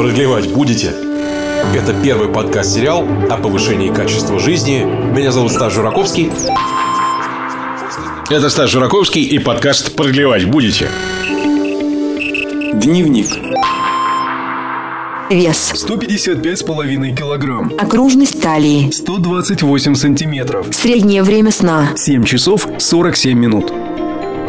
Продлевать 0.00 0.50
будете? 0.50 0.94
Это 1.74 1.92
первый 2.02 2.30
подкаст-сериал 2.30 3.06
о 3.30 3.36
повышении 3.36 3.92
качества 3.92 4.38
жизни. 4.38 4.82
Меня 4.82 5.30
зовут 5.30 5.52
Стас 5.52 5.74
Жураковский. 5.74 6.32
Это 8.30 8.48
Стас 8.48 8.70
Жураковский 8.70 9.22
и 9.22 9.38
подкаст 9.38 9.94
«Продлевать 9.94 10.46
будете?» 10.46 10.88
Дневник. 12.72 13.28
Вес. 15.28 15.74
155,5 15.86 17.14
килограмм. 17.14 17.70
Окружность 17.78 18.40
талии. 18.40 18.90
128 18.90 19.94
сантиметров. 19.96 20.68
Среднее 20.70 21.22
время 21.22 21.50
сна. 21.50 21.90
7 21.94 22.24
часов 22.24 22.66
47 22.78 23.38
минут. 23.38 23.70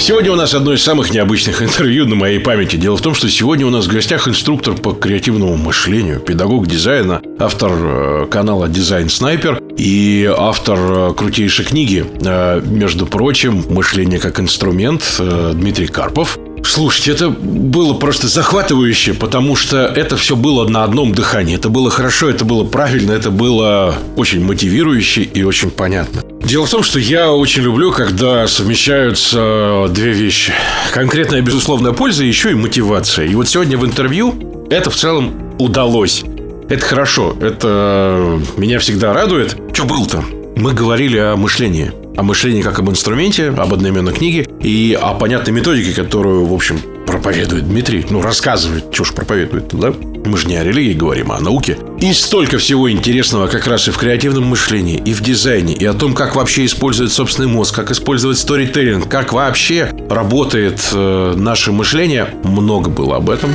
Сегодня 0.01 0.31
у 0.31 0.35
нас 0.35 0.55
одно 0.55 0.73
из 0.73 0.81
самых 0.81 1.13
необычных 1.13 1.61
интервью 1.61 2.07
на 2.07 2.15
моей 2.15 2.39
памяти. 2.39 2.75
Дело 2.75 2.97
в 2.97 3.01
том, 3.01 3.13
что 3.13 3.29
сегодня 3.29 3.67
у 3.67 3.69
нас 3.69 3.85
в 3.85 3.93
гостях 3.93 4.27
инструктор 4.27 4.73
по 4.73 4.93
креативному 4.93 5.55
мышлению, 5.57 6.19
педагог 6.19 6.65
дизайна, 6.65 7.21
автор 7.37 7.71
э, 7.71 8.27
канала 8.31 8.67
«Дизайн 8.67 9.09
Снайпер» 9.09 9.61
и 9.77 10.27
автор 10.35 10.79
э, 10.79 11.13
крутейшей 11.13 11.65
книги, 11.65 12.03
э, 12.25 12.61
между 12.65 13.05
прочим, 13.05 13.63
«Мышление 13.69 14.19
как 14.19 14.39
инструмент» 14.39 15.03
Дмитрий 15.19 15.85
Карпов. 15.85 16.39
Слушайте, 16.63 17.11
это 17.11 17.29
было 17.29 17.93
просто 17.93 18.27
захватывающе, 18.27 19.13
потому 19.13 19.55
что 19.55 19.85
это 19.85 20.15
все 20.15 20.35
было 20.35 20.67
на 20.67 20.83
одном 20.83 21.13
дыхании. 21.13 21.55
Это 21.55 21.69
было 21.69 21.89
хорошо, 21.89 22.29
это 22.29 22.45
было 22.45 22.63
правильно, 22.63 23.11
это 23.11 23.29
было 23.29 23.95
очень 24.15 24.43
мотивирующе 24.43 25.23
и 25.23 25.43
очень 25.43 25.69
понятно. 25.69 26.23
Дело 26.43 26.65
в 26.65 26.69
том, 26.69 26.83
что 26.83 26.99
я 26.99 27.31
очень 27.31 27.63
люблю, 27.63 27.91
когда 27.91 28.47
совмещаются 28.47 29.87
две 29.89 30.11
вещи. 30.11 30.53
Конкретная 30.93 31.41
безусловная 31.41 31.91
польза 31.91 32.23
и 32.23 32.27
еще 32.27 32.51
и 32.51 32.55
мотивация. 32.55 33.25
И 33.25 33.35
вот 33.35 33.47
сегодня 33.47 33.77
в 33.77 33.85
интервью 33.85 34.67
это 34.69 34.89
в 34.89 34.95
целом 34.95 35.55
удалось. 35.59 36.23
Это 36.69 36.85
хорошо, 36.85 37.35
это 37.41 38.39
меня 38.55 38.79
всегда 38.79 39.13
радует. 39.13 39.57
Что 39.73 39.83
было-то? 39.83 40.23
Мы 40.55 40.73
говорили 40.73 41.17
о 41.17 41.35
мышлении 41.35 41.91
о 42.15 42.23
мышлении 42.23 42.61
как 42.61 42.79
об 42.79 42.89
инструменте, 42.89 43.49
об 43.49 43.73
одноименной 43.73 44.13
книге 44.13 44.47
и 44.61 44.97
о 44.99 45.13
понятной 45.13 45.53
методике, 45.53 45.93
которую, 45.93 46.45
в 46.45 46.53
общем, 46.53 46.79
проповедует 47.05 47.67
Дмитрий. 47.67 48.05
Ну, 48.09 48.21
рассказывает, 48.21 48.85
что 48.91 49.03
ж 49.03 49.13
проповедует, 49.13 49.69
да? 49.73 49.93
Мы 50.25 50.37
же 50.37 50.47
не 50.47 50.55
о 50.55 50.63
религии 50.63 50.93
говорим, 50.93 51.31
а 51.31 51.37
о 51.37 51.39
науке. 51.39 51.77
И 51.99 52.13
столько 52.13 52.57
всего 52.57 52.91
интересного 52.91 53.47
как 53.47 53.67
раз 53.67 53.87
и 53.87 53.91
в 53.91 53.97
креативном 53.97 54.45
мышлении, 54.45 55.01
и 55.03 55.13
в 55.13 55.21
дизайне, 55.21 55.73
и 55.73 55.85
о 55.85 55.93
том, 55.93 56.13
как 56.13 56.35
вообще 56.35 56.65
использовать 56.65 57.11
собственный 57.11 57.49
мозг, 57.49 57.75
как 57.75 57.91
использовать 57.91 58.37
сторителлинг, 58.37 59.09
как 59.09 59.33
вообще 59.33 59.91
работает 60.09 60.79
э, 60.93 61.33
наше 61.35 61.71
мышление. 61.71 62.29
Много 62.43 62.89
было 62.89 63.17
об 63.17 63.29
этом. 63.29 63.51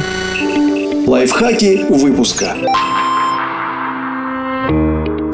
Лайфхаки 1.06 1.86
выпуска. 1.88 2.56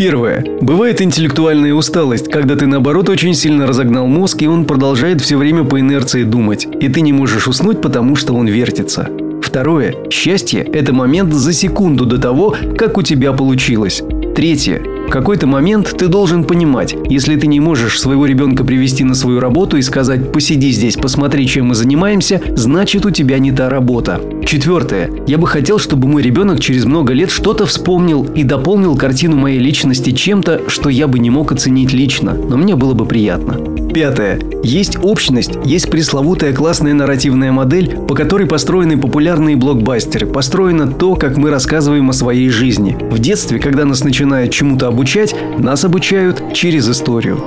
Первое. 0.02 0.44
Бывает 0.60 1.00
интеллектуальная 1.00 1.72
усталость, 1.72 2.28
когда 2.28 2.56
ты 2.56 2.66
наоборот 2.66 3.08
очень 3.08 3.34
сильно 3.34 3.68
разогнал 3.68 4.08
мозг, 4.08 4.42
и 4.42 4.48
он 4.48 4.64
продолжает 4.64 5.20
все 5.20 5.36
время 5.36 5.62
по 5.62 5.78
инерции 5.78 6.24
думать, 6.24 6.66
и 6.80 6.88
ты 6.88 7.02
не 7.02 7.12
можешь 7.12 7.46
уснуть, 7.46 7.80
потому 7.80 8.16
что 8.16 8.34
он 8.34 8.48
вертится. 8.48 9.08
Второе. 9.40 9.94
Счастье– 10.10 10.62
это 10.72 10.92
момент 10.92 11.32
за 11.32 11.52
секунду 11.52 12.04
до 12.04 12.18
того, 12.18 12.56
как 12.76 12.98
у 12.98 13.02
тебя 13.02 13.32
получилось. 13.32 14.02
Третье 14.34 14.91
какой-то 15.12 15.46
момент 15.46 15.94
ты 15.98 16.08
должен 16.08 16.42
понимать, 16.44 16.96
если 17.08 17.36
ты 17.36 17.46
не 17.46 17.60
можешь 17.60 18.00
своего 18.00 18.24
ребенка 18.24 18.64
привести 18.64 19.04
на 19.04 19.14
свою 19.14 19.40
работу 19.40 19.76
и 19.76 19.82
сказать 19.82 20.32
«посиди 20.32 20.70
здесь, 20.70 20.96
посмотри, 20.96 21.46
чем 21.46 21.66
мы 21.66 21.74
занимаемся», 21.74 22.40
значит 22.56 23.04
у 23.04 23.10
тебя 23.10 23.38
не 23.38 23.52
та 23.52 23.68
работа. 23.68 24.20
Четвертое. 24.46 25.10
Я 25.26 25.36
бы 25.36 25.46
хотел, 25.46 25.78
чтобы 25.78 26.08
мой 26.08 26.22
ребенок 26.22 26.60
через 26.60 26.86
много 26.86 27.12
лет 27.12 27.30
что-то 27.30 27.66
вспомнил 27.66 28.24
и 28.24 28.42
дополнил 28.42 28.96
картину 28.96 29.36
моей 29.36 29.58
личности 29.58 30.10
чем-то, 30.10 30.62
что 30.68 30.88
я 30.88 31.06
бы 31.06 31.18
не 31.18 31.28
мог 31.28 31.52
оценить 31.52 31.92
лично, 31.92 32.32
но 32.32 32.56
мне 32.56 32.74
было 32.74 32.94
бы 32.94 33.04
приятно. 33.04 33.71
Пятое. 33.94 34.40
Есть 34.62 34.96
общность, 35.02 35.52
есть 35.64 35.90
пресловутая 35.90 36.54
классная 36.54 36.94
нарративная 36.94 37.52
модель, 37.52 37.96
по 38.08 38.14
которой 38.14 38.46
построены 38.46 38.98
популярные 38.98 39.56
блокбастеры, 39.56 40.26
построено 40.26 40.90
то, 40.90 41.14
как 41.14 41.36
мы 41.36 41.50
рассказываем 41.50 42.08
о 42.08 42.14
своей 42.14 42.48
жизни. 42.48 42.96
В 42.98 43.18
детстве, 43.18 43.58
когда 43.58 43.84
нас 43.84 44.02
начинают 44.02 44.50
чему-то 44.50 44.88
обучать, 44.88 45.34
нас 45.58 45.84
обучают 45.84 46.54
через 46.54 46.88
историю. 46.88 47.42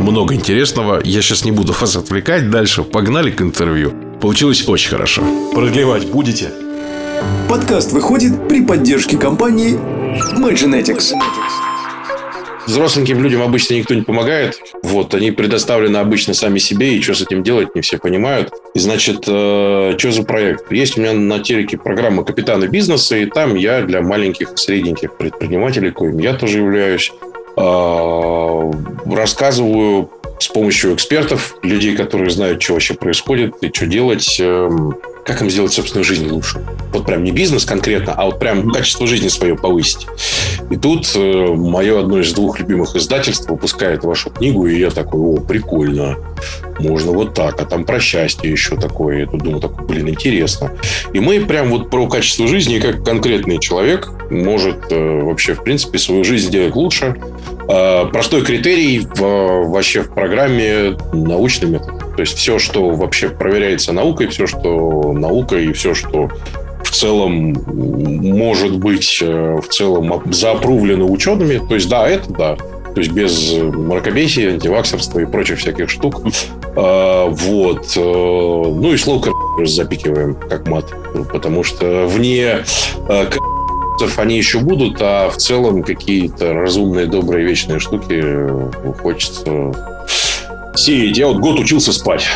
Много 0.00 0.34
интересного. 0.34 1.00
Я 1.04 1.22
сейчас 1.22 1.44
не 1.44 1.52
буду 1.52 1.72
вас 1.72 1.94
отвлекать. 1.94 2.50
Дальше 2.50 2.82
погнали 2.82 3.30
к 3.30 3.40
интервью. 3.40 3.92
Получилось 4.20 4.68
очень 4.68 4.90
хорошо. 4.90 5.22
Продлевать 5.54 6.10
будете? 6.10 6.50
Подкаст 7.48 7.92
выходит 7.92 8.48
при 8.48 8.66
поддержке 8.66 9.16
компании 9.16 9.78
Magenetics. 10.36 11.12
Взросленьким 12.66 13.22
людям 13.22 13.42
обычно 13.42 13.74
никто 13.74 13.94
не 13.94 14.02
помогает. 14.02 14.60
Вот, 14.82 15.14
они 15.14 15.30
предоставлены 15.30 15.98
обычно 15.98 16.34
сами 16.34 16.58
себе, 16.58 16.96
и 16.96 17.02
что 17.02 17.14
с 17.14 17.22
этим 17.22 17.42
делать, 17.42 17.74
не 17.74 17.80
все 17.80 17.98
понимают. 17.98 18.52
И, 18.74 18.78
значит, 18.78 19.24
э, 19.26 19.94
что 19.96 20.12
за 20.12 20.22
проект? 20.24 20.72
Есть 20.72 20.98
у 20.98 21.00
меня 21.00 21.12
на 21.12 21.38
телеке 21.38 21.78
программа 21.78 22.24
«Капитаны 22.24 22.66
бизнеса», 22.66 23.16
и 23.16 23.26
там 23.26 23.54
я 23.54 23.82
для 23.82 24.02
маленьких 24.02 24.52
и 24.52 24.56
средненьких 24.56 25.16
предпринимателей, 25.16 25.90
коим 25.92 26.18
я 26.18 26.34
тоже 26.34 26.58
являюсь, 26.58 27.12
э, 27.56 28.72
рассказываю 29.06 30.10
с 30.38 30.48
помощью 30.48 30.94
экспертов, 30.94 31.56
людей, 31.62 31.96
которые 31.96 32.30
знают, 32.30 32.62
что 32.62 32.74
вообще 32.74 32.94
происходит 32.94 33.54
и 33.62 33.72
что 33.72 33.86
делать, 33.86 34.36
э, 34.40 34.70
как 35.26 35.42
им 35.42 35.50
сделать 35.50 35.72
собственную 35.72 36.04
жизнь 36.04 36.28
лучше. 36.28 36.64
Вот 36.92 37.04
прям 37.04 37.24
не 37.24 37.32
бизнес 37.32 37.64
конкретно, 37.64 38.14
а 38.14 38.26
вот 38.26 38.38
прям 38.38 38.70
качество 38.70 39.06
жизни 39.06 39.28
свое 39.28 39.56
повысить. 39.56 40.06
И 40.70 40.76
тут 40.76 41.10
э, 41.16 41.46
мое 41.54 42.00
одно 42.00 42.20
из 42.20 42.32
двух 42.32 42.60
любимых 42.60 42.94
издательств 42.94 43.50
выпускает 43.50 44.04
вашу 44.04 44.30
книгу, 44.30 44.66
и 44.66 44.78
я 44.78 44.90
такой, 44.90 45.20
о, 45.20 45.40
прикольно, 45.40 46.16
можно 46.78 47.10
вот 47.10 47.34
так, 47.34 47.60
а 47.60 47.64
там 47.64 47.84
про 47.84 47.98
счастье 47.98 48.50
еще 48.50 48.76
такое. 48.76 49.20
Я 49.20 49.26
тут 49.26 49.42
думаю, 49.42 49.60
так, 49.60 49.84
блин, 49.86 50.08
интересно. 50.08 50.70
И 51.12 51.18
мы 51.18 51.40
прям 51.40 51.70
вот 51.70 51.90
про 51.90 52.06
качество 52.08 52.46
жизни, 52.46 52.78
как 52.78 53.04
конкретный 53.04 53.58
человек 53.58 54.08
может 54.30 54.90
э, 54.90 55.20
вообще, 55.22 55.54
в 55.54 55.64
принципе, 55.64 55.98
свою 55.98 56.22
жизнь 56.22 56.48
сделать 56.48 56.76
лучше. 56.76 57.16
Э, 57.68 58.06
простой 58.12 58.42
критерий 58.42 59.00
в, 59.00 59.20
вообще 59.70 60.02
в 60.02 60.14
программе 60.14 60.96
научный 61.12 61.70
метод. 61.70 61.95
То 62.16 62.22
есть 62.22 62.38
все, 62.38 62.58
что 62.58 62.90
вообще 62.90 63.28
проверяется 63.28 63.92
наукой, 63.92 64.28
все, 64.28 64.46
что 64.46 65.12
наука 65.12 65.56
и 65.56 65.72
все, 65.72 65.94
что 65.94 66.30
в 66.82 66.90
целом 66.90 67.54
может 67.66 68.78
быть 68.78 69.18
э, 69.20 69.60
в 69.62 69.68
целом 69.68 70.22
заопрувлено 70.32 71.06
учеными. 71.06 71.58
То 71.68 71.74
есть 71.74 71.88
да, 71.88 72.08
это 72.08 72.32
да. 72.32 72.56
То 72.56 73.00
есть 73.00 73.12
без 73.12 73.52
мракобесия, 73.52 74.52
антиваксерства 74.54 75.18
и 75.18 75.26
прочих 75.26 75.58
всяких 75.58 75.90
штук. 75.90 76.22
А, 76.74 77.28
вот. 77.28 77.92
Э, 77.96 78.00
ну 78.00 78.92
и 78.92 78.96
слово 78.96 79.30
запикиваем 79.64 80.34
как 80.34 80.66
мат. 80.66 80.86
Потому 81.30 81.62
что 81.64 82.06
вне 82.06 82.64
э, 83.08 83.26
они 84.16 84.38
еще 84.38 84.60
будут, 84.60 84.96
а 85.00 85.28
в 85.28 85.36
целом 85.36 85.82
какие-то 85.82 86.54
разумные, 86.54 87.06
добрые, 87.06 87.46
вечные 87.46 87.78
штуки 87.78 88.22
хочется 89.02 89.72
сеять. 90.78 91.16
Я 91.16 91.28
вот 91.28 91.38
год 91.38 91.58
учился 91.58 91.92
спать 91.92 92.26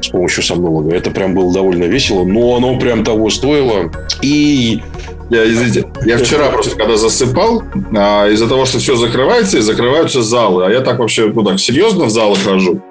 с 0.00 0.08
помощью 0.08 0.42
сомнолога. 0.42 0.94
Это 0.94 1.10
прям 1.10 1.34
было 1.34 1.52
довольно 1.52 1.84
весело, 1.84 2.24
но 2.24 2.56
оно 2.56 2.78
прям 2.78 3.04
того 3.04 3.30
стоило. 3.30 3.90
И 4.22 4.82
я, 5.30 5.48
извините, 5.48 5.86
я 6.04 6.18
вчера 6.18 6.48
просто, 6.48 6.76
когда 6.76 6.96
засыпал, 6.96 7.62
а, 7.96 8.28
из-за 8.28 8.48
того, 8.48 8.64
что 8.64 8.78
все 8.78 8.96
закрывается, 8.96 9.58
и 9.58 9.60
закрываются 9.60 10.22
залы. 10.22 10.66
А 10.66 10.70
я 10.70 10.80
так 10.80 10.98
вообще, 10.98 11.30
ну 11.32 11.44
так, 11.44 11.60
серьезно 11.60 12.06
в 12.06 12.10
залы 12.10 12.36
хожу. 12.36 12.82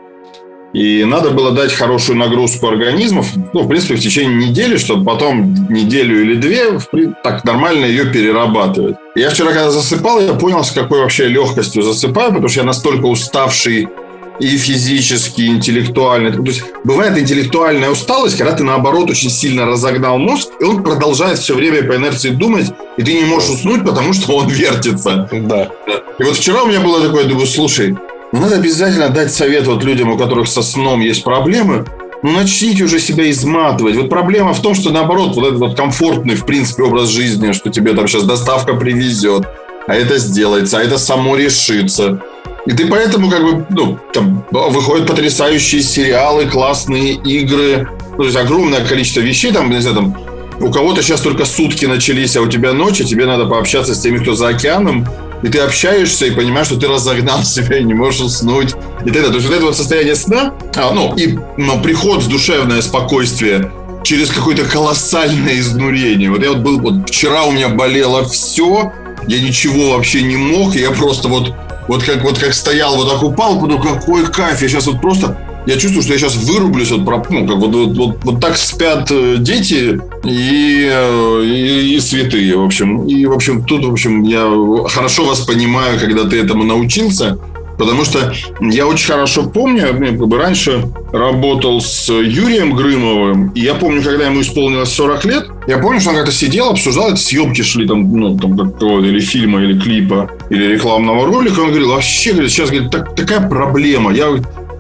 И 0.71 1.03
надо 1.03 1.31
было 1.31 1.51
дать 1.51 1.73
хорошую 1.73 2.19
нагрузку 2.19 2.67
организмов, 2.67 3.27
ну, 3.53 3.63
в 3.63 3.67
принципе, 3.67 3.95
в 3.95 3.99
течение 3.99 4.49
недели, 4.49 4.77
чтобы 4.77 5.03
потом 5.03 5.55
неделю 5.67 6.21
или 6.21 6.35
две 6.35 6.79
так 7.23 7.43
нормально 7.43 7.85
ее 7.85 8.05
перерабатывать. 8.05 8.95
Я 9.15 9.31
вчера, 9.31 9.47
когда 9.47 9.71
засыпал, 9.71 10.21
я 10.21 10.33
понял, 10.33 10.63
с 10.63 10.71
какой 10.71 10.99
вообще 10.99 11.27
легкостью 11.27 11.81
засыпаю, 11.81 12.29
потому 12.29 12.49
что 12.49 12.59
я 12.59 12.65
настолько 12.67 13.07
уставший 13.07 13.89
и 14.39 14.57
физически, 14.57 15.41
и 15.41 15.47
интеллектуально. 15.47 16.31
То 16.31 16.43
есть 16.43 16.63
бывает 16.83 17.17
интеллектуальная 17.17 17.89
усталость, 17.89 18.37
когда 18.37 18.53
ты 18.53 18.63
наоборот 18.63 19.09
очень 19.09 19.29
сильно 19.29 19.65
разогнал 19.65 20.17
мозг, 20.17 20.49
и 20.59 20.63
он 20.63 20.83
продолжает 20.83 21.39
все 21.39 21.55
время 21.55 21.83
по 21.83 21.95
инерции 21.95 22.29
думать, 22.29 22.71
и 22.97 23.03
ты 23.03 23.13
не 23.13 23.25
можешь 23.25 23.49
уснуть, 23.49 23.83
потому 23.83 24.13
что 24.13 24.35
он 24.37 24.47
вертится. 24.47 25.29
Да. 25.31 25.71
И 26.19 26.23
вот 26.23 26.35
вчера 26.35 26.63
у 26.63 26.67
меня 26.67 26.79
было 26.79 27.01
такое, 27.01 27.25
думаю, 27.25 27.47
слушай, 27.47 27.97
ну 28.31 28.39
надо 28.39 28.55
обязательно 28.55 29.09
дать 29.09 29.33
совет 29.33 29.67
вот 29.67 29.83
людям, 29.83 30.11
у 30.11 30.17
которых 30.17 30.47
со 30.47 30.61
сном 30.61 31.01
есть 31.01 31.23
проблемы, 31.23 31.85
ну, 32.21 32.31
начните 32.31 32.83
уже 32.83 32.99
себя 32.99 33.29
изматывать. 33.31 33.95
Вот 33.95 34.09
проблема 34.09 34.53
в 34.53 34.61
том, 34.61 34.75
что, 34.75 34.89
наоборот, 34.89 35.35
вот 35.35 35.47
этот 35.47 35.59
вот 35.59 35.77
комфортный, 35.77 36.35
в 36.35 36.45
принципе, 36.45 36.83
образ 36.83 37.07
жизни, 37.07 37.53
что 37.53 37.69
тебе 37.69 37.93
там 37.93 38.07
сейчас 38.07 38.23
доставка 38.23 38.73
привезет, 38.73 39.47
а 39.87 39.95
это 39.95 40.17
сделается, 40.17 40.79
а 40.79 40.83
это 40.83 40.97
само 40.97 41.35
решится. 41.35 42.21
И 42.65 42.71
ты 42.71 42.87
поэтому 42.87 43.29
как 43.29 43.43
бы, 43.43 43.65
ну, 43.69 43.97
там 44.13 44.45
выходят 44.51 45.07
потрясающие 45.07 45.81
сериалы, 45.81 46.45
классные 46.45 47.13
игры, 47.13 47.89
ну, 48.11 48.17
то 48.17 48.25
есть 48.25 48.37
огромное 48.37 48.85
количество 48.85 49.21
вещей, 49.21 49.51
там, 49.51 49.69
не 49.69 49.81
знаю, 49.81 49.95
там, 49.95 50.17
у 50.59 50.71
кого-то 50.71 51.01
сейчас 51.01 51.21
только 51.21 51.45
сутки 51.45 51.85
начались, 51.85 52.35
а 52.35 52.41
у 52.41 52.47
тебя 52.47 52.73
ночь, 52.73 52.99
и 52.99 53.05
тебе 53.05 53.25
надо 53.25 53.45
пообщаться 53.45 53.95
с 53.95 54.01
теми, 54.01 54.17
кто 54.17 54.35
за 54.35 54.49
океаном, 54.49 55.07
и 55.41 55.47
ты 55.47 55.59
общаешься 55.59 56.25
и 56.25 56.31
понимаешь, 56.31 56.67
что 56.67 56.77
ты 56.77 56.87
разогнал 56.87 57.43
себя 57.43 57.77
и 57.77 57.83
не 57.83 57.93
можешь 57.93 58.21
уснуть. 58.21 58.75
И 59.05 59.09
далее. 59.09 59.29
То 59.29 59.35
есть 59.35 59.47
вот 59.47 59.55
это 59.55 59.65
вот 59.65 59.77
состояние 59.77 60.15
сна, 60.15 60.53
а, 60.75 60.91
ну, 60.93 61.15
и 61.15 61.37
ну, 61.57 61.81
приход 61.81 62.23
в 62.23 62.29
душевное 62.29 62.81
спокойствие 62.81 63.71
через 64.03 64.29
какое-то 64.31 64.65
колоссальное 64.65 65.59
изнурение. 65.59 66.29
Вот 66.29 66.43
я 66.43 66.49
вот 66.49 66.59
был, 66.59 66.79
вот 66.79 67.09
вчера 67.09 67.43
у 67.43 67.51
меня 67.51 67.69
болело 67.69 68.25
все, 68.25 68.91
я 69.27 69.41
ничего 69.41 69.91
вообще 69.91 70.21
не 70.23 70.37
мог, 70.37 70.75
я 70.75 70.91
просто 70.91 71.27
вот, 71.27 71.53
вот 71.89 72.03
как, 72.03 72.23
вот 72.23 72.37
как 72.37 72.53
стоял, 72.53 72.95
вот 72.95 73.09
так 73.09 73.23
упал, 73.23 73.59
подумал, 73.59 73.81
какой 73.81 74.25
кайф, 74.27 74.61
я 74.61 74.69
сейчас 74.69 74.85
вот 74.85 75.01
просто 75.01 75.35
я 75.65 75.75
чувствую, 75.75 76.03
что 76.03 76.13
я 76.13 76.19
сейчас 76.19 76.35
вырублюсь 76.35 76.91
от 76.91 76.99
ну, 76.99 77.47
как 77.47 77.57
вот, 77.57 77.75
вот, 77.75 77.97
вот, 77.97 78.23
вот 78.23 78.39
так 78.39 78.57
спят 78.57 79.09
э, 79.11 79.37
дети 79.39 79.99
и, 80.23 80.89
э, 80.91 81.43
и, 81.43 81.95
и 81.95 81.99
святые, 81.99 82.55
в 82.55 82.63
общем. 82.63 83.05
И, 83.07 83.25
в 83.25 83.33
общем, 83.33 83.65
тут, 83.65 83.85
в 83.85 83.91
общем, 83.91 84.23
я 84.23 84.49
хорошо 84.87 85.25
вас 85.25 85.41
понимаю, 85.41 85.99
когда 85.99 86.23
ты 86.23 86.39
этому 86.39 86.63
научился. 86.63 87.37
Потому 87.79 88.03
что 88.03 88.33
я 88.59 88.85
очень 88.85 89.07
хорошо 89.07 89.43
помню, 89.43 89.87
я 89.87 89.93
как 89.93 90.27
бы 90.27 90.37
раньше 90.37 90.83
работал 91.13 91.79
с 91.79 92.09
Юрием 92.09 92.75
Грымовым, 92.75 93.51
и 93.55 93.61
я 93.61 93.73
помню, 93.73 94.03
когда 94.03 94.25
ему 94.25 94.41
исполнилось 94.41 94.89
40 94.89 95.25
лет, 95.25 95.47
я 95.65 95.77
помню, 95.77 96.01
что 96.01 96.09
он 96.09 96.17
как-то 96.17 96.33
сидел, 96.33 96.71
обсуждал, 96.71 97.07
это 97.07 97.15
съемки 97.15 97.61
шли 97.61 97.87
там, 97.87 98.13
ну, 98.13 98.37
там 98.37 98.57
какого-то 98.57 99.07
или 99.07 99.21
фильма, 99.21 99.61
или 99.61 99.79
клипа, 99.79 100.29
или 100.49 100.73
рекламного 100.73 101.25
ролика, 101.25 101.61
он 101.61 101.69
говорил, 101.69 101.91
вообще, 101.91 102.33
сейчас 102.49 102.69
говорит, 102.69 102.91
так, 102.91 103.15
такая 103.15 103.47
проблема, 103.47 104.11
я 104.11 104.27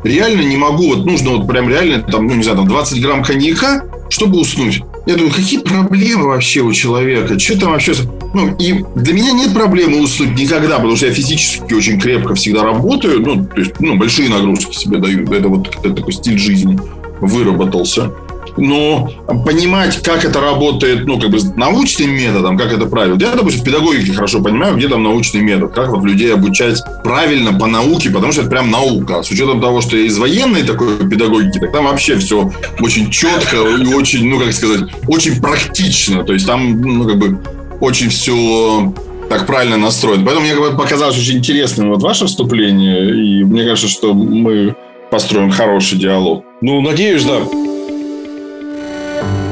реально 0.03 0.41
не 0.41 0.57
могу, 0.57 0.89
вот 0.89 1.05
нужно 1.05 1.37
вот 1.37 1.47
прям 1.47 1.69
реально, 1.69 2.01
там, 2.01 2.27
ну, 2.27 2.35
не 2.35 2.43
знаю, 2.43 2.57
там 2.57 2.67
20 2.67 3.01
грамм 3.01 3.23
коньяка, 3.23 3.85
чтобы 4.09 4.41
уснуть. 4.41 4.81
Я 5.05 5.15
думаю, 5.15 5.33
какие 5.33 5.59
проблемы 5.59 6.25
вообще 6.25 6.61
у 6.61 6.71
человека? 6.73 7.39
Что 7.39 7.59
там 7.59 7.71
вообще? 7.71 7.93
Ну, 8.33 8.55
и 8.59 8.83
для 8.95 9.13
меня 9.13 9.31
нет 9.31 9.53
проблемы 9.53 10.01
уснуть 10.01 10.37
никогда, 10.37 10.75
потому 10.75 10.95
что 10.95 11.07
я 11.07 11.13
физически 11.13 11.73
очень 11.73 11.99
крепко 11.99 12.35
всегда 12.35 12.63
работаю. 12.63 13.21
Ну, 13.21 13.45
то 13.45 13.59
есть, 13.59 13.79
ну, 13.79 13.97
большие 13.97 14.29
нагрузки 14.29 14.75
себе 14.75 14.99
даю. 14.99 15.31
Это 15.31 15.47
вот 15.49 15.67
это 15.83 15.93
такой 15.93 16.13
стиль 16.13 16.37
жизни 16.37 16.79
выработался 17.21 18.11
но 18.57 19.09
понимать, 19.45 20.01
как 20.01 20.25
это 20.25 20.39
работает, 20.41 21.05
ну, 21.05 21.19
как 21.19 21.29
бы 21.29 21.39
научным 21.55 22.11
методом, 22.11 22.57
как 22.57 22.71
это 22.71 22.85
правильно. 22.85 23.19
Я, 23.19 23.35
допустим, 23.35 23.61
в 23.61 23.65
педагогике 23.65 24.13
хорошо 24.13 24.41
понимаю, 24.41 24.75
где 24.75 24.87
там 24.87 25.03
научный 25.03 25.41
метод, 25.41 25.73
как 25.73 25.89
вот 25.89 26.03
людей 26.03 26.33
обучать 26.33 26.81
правильно 27.03 27.53
по 27.53 27.67
науке, 27.67 28.09
потому 28.09 28.31
что 28.31 28.41
это 28.41 28.49
прям 28.49 28.71
наука. 28.71 29.23
С 29.23 29.31
учетом 29.31 29.61
того, 29.61 29.81
что 29.81 29.97
я 29.97 30.05
из 30.05 30.17
военной 30.17 30.63
такой 30.63 30.97
педагогики, 31.09 31.59
так 31.59 31.71
там 31.71 31.85
вообще 31.85 32.17
все 32.17 32.51
очень 32.79 33.09
четко 33.09 33.57
и 33.57 33.93
очень, 33.93 34.27
ну, 34.27 34.39
как 34.39 34.53
сказать, 34.53 34.89
очень 35.07 35.41
практично. 35.41 36.23
То 36.23 36.33
есть 36.33 36.45
там, 36.45 36.81
ну, 36.81 37.05
как 37.05 37.17
бы 37.17 37.39
очень 37.79 38.09
все 38.09 38.93
так 39.29 39.45
правильно 39.45 39.77
настроено. 39.77 40.25
Поэтому 40.25 40.47
мне 40.47 40.55
показалось 40.75 41.17
очень 41.17 41.37
интересным 41.37 41.89
вот 41.89 42.01
ваше 42.01 42.25
вступление, 42.25 43.09
и 43.15 43.43
мне 43.43 43.63
кажется, 43.63 43.87
что 43.87 44.13
мы 44.13 44.75
построим 45.11 45.51
хороший 45.51 45.97
диалог. 45.97 46.43
Ну, 46.61 46.81
надеюсь, 46.81 47.23
да. 47.23 47.41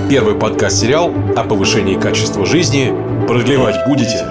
Первый 0.09 0.35
подкаст-сериал 0.35 1.13
о 1.35 1.43
повышении 1.43 1.95
качества 1.95 2.45
жизни. 2.45 2.93
Продлевать 3.27 3.75
будете? 3.85 4.25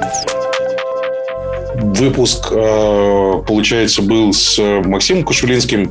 Выпуск, 1.74 2.48
э, 2.50 3.42
получается, 3.46 4.00
был 4.00 4.32
с 4.32 4.58
Максимом 4.58 5.22
Кушулинским. 5.22 5.90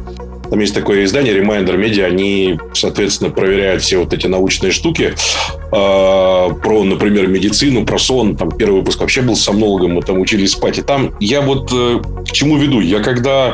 Там 0.49 0.59
есть 0.59 0.73
такое 0.73 1.03
издание 1.03 1.37
Reminder 1.37 1.77
Media. 1.77 2.05
Они, 2.05 2.59
соответственно, 2.73 3.29
проверяют 3.29 3.83
все 3.83 3.99
вот 3.99 4.11
эти 4.11 4.25
научные 4.25 4.71
штуки 4.71 5.13
э, 5.13 5.69
про, 5.71 6.83
например, 6.83 7.27
медицину, 7.27 7.85
про 7.85 7.99
сон. 7.99 8.35
Там 8.35 8.49
первый 8.49 8.79
выпуск 8.79 9.01
вообще 9.01 9.21
был 9.21 9.35
с 9.35 9.43
сомнологом, 9.43 9.91
мы 9.91 10.01
там 10.01 10.19
учились 10.19 10.53
спать. 10.53 10.79
И 10.79 10.81
там 10.81 11.13
я 11.19 11.41
вот 11.41 11.71
э, 11.71 12.01
к 12.27 12.31
чему 12.31 12.57
веду? 12.57 12.79
Я 12.79 13.03
когда 13.03 13.53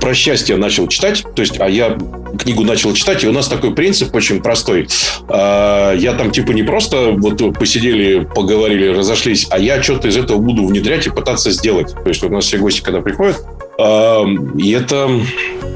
про 0.00 0.14
счастье 0.14 0.56
начал 0.56 0.86
читать, 0.88 1.24
то 1.34 1.42
есть, 1.42 1.60
а 1.60 1.68
я 1.68 1.96
книгу 2.38 2.64
начал 2.64 2.92
читать, 2.92 3.24
и 3.24 3.28
у 3.28 3.32
нас 3.32 3.48
такой 3.48 3.74
принцип 3.74 4.14
очень 4.14 4.42
простой. 4.42 4.88
А, 5.28 5.94
я 5.94 6.14
там 6.14 6.30
типа 6.30 6.52
не 6.52 6.62
просто 6.62 7.12
вот 7.16 7.58
посидели, 7.58 8.24
поговорили, 8.34 8.88
разошлись, 8.88 9.46
а 9.50 9.58
я 9.58 9.82
что-то 9.82 10.08
из 10.08 10.16
этого 10.16 10.38
буду 10.38 10.66
внедрять 10.66 11.06
и 11.06 11.10
пытаться 11.10 11.50
сделать. 11.50 11.94
То 11.94 12.08
есть 12.08 12.22
у 12.22 12.28
нас 12.28 12.44
все 12.44 12.58
гости, 12.58 12.80
когда 12.80 13.00
приходят, 13.00 13.36
и 13.78 14.70
это 14.72 15.10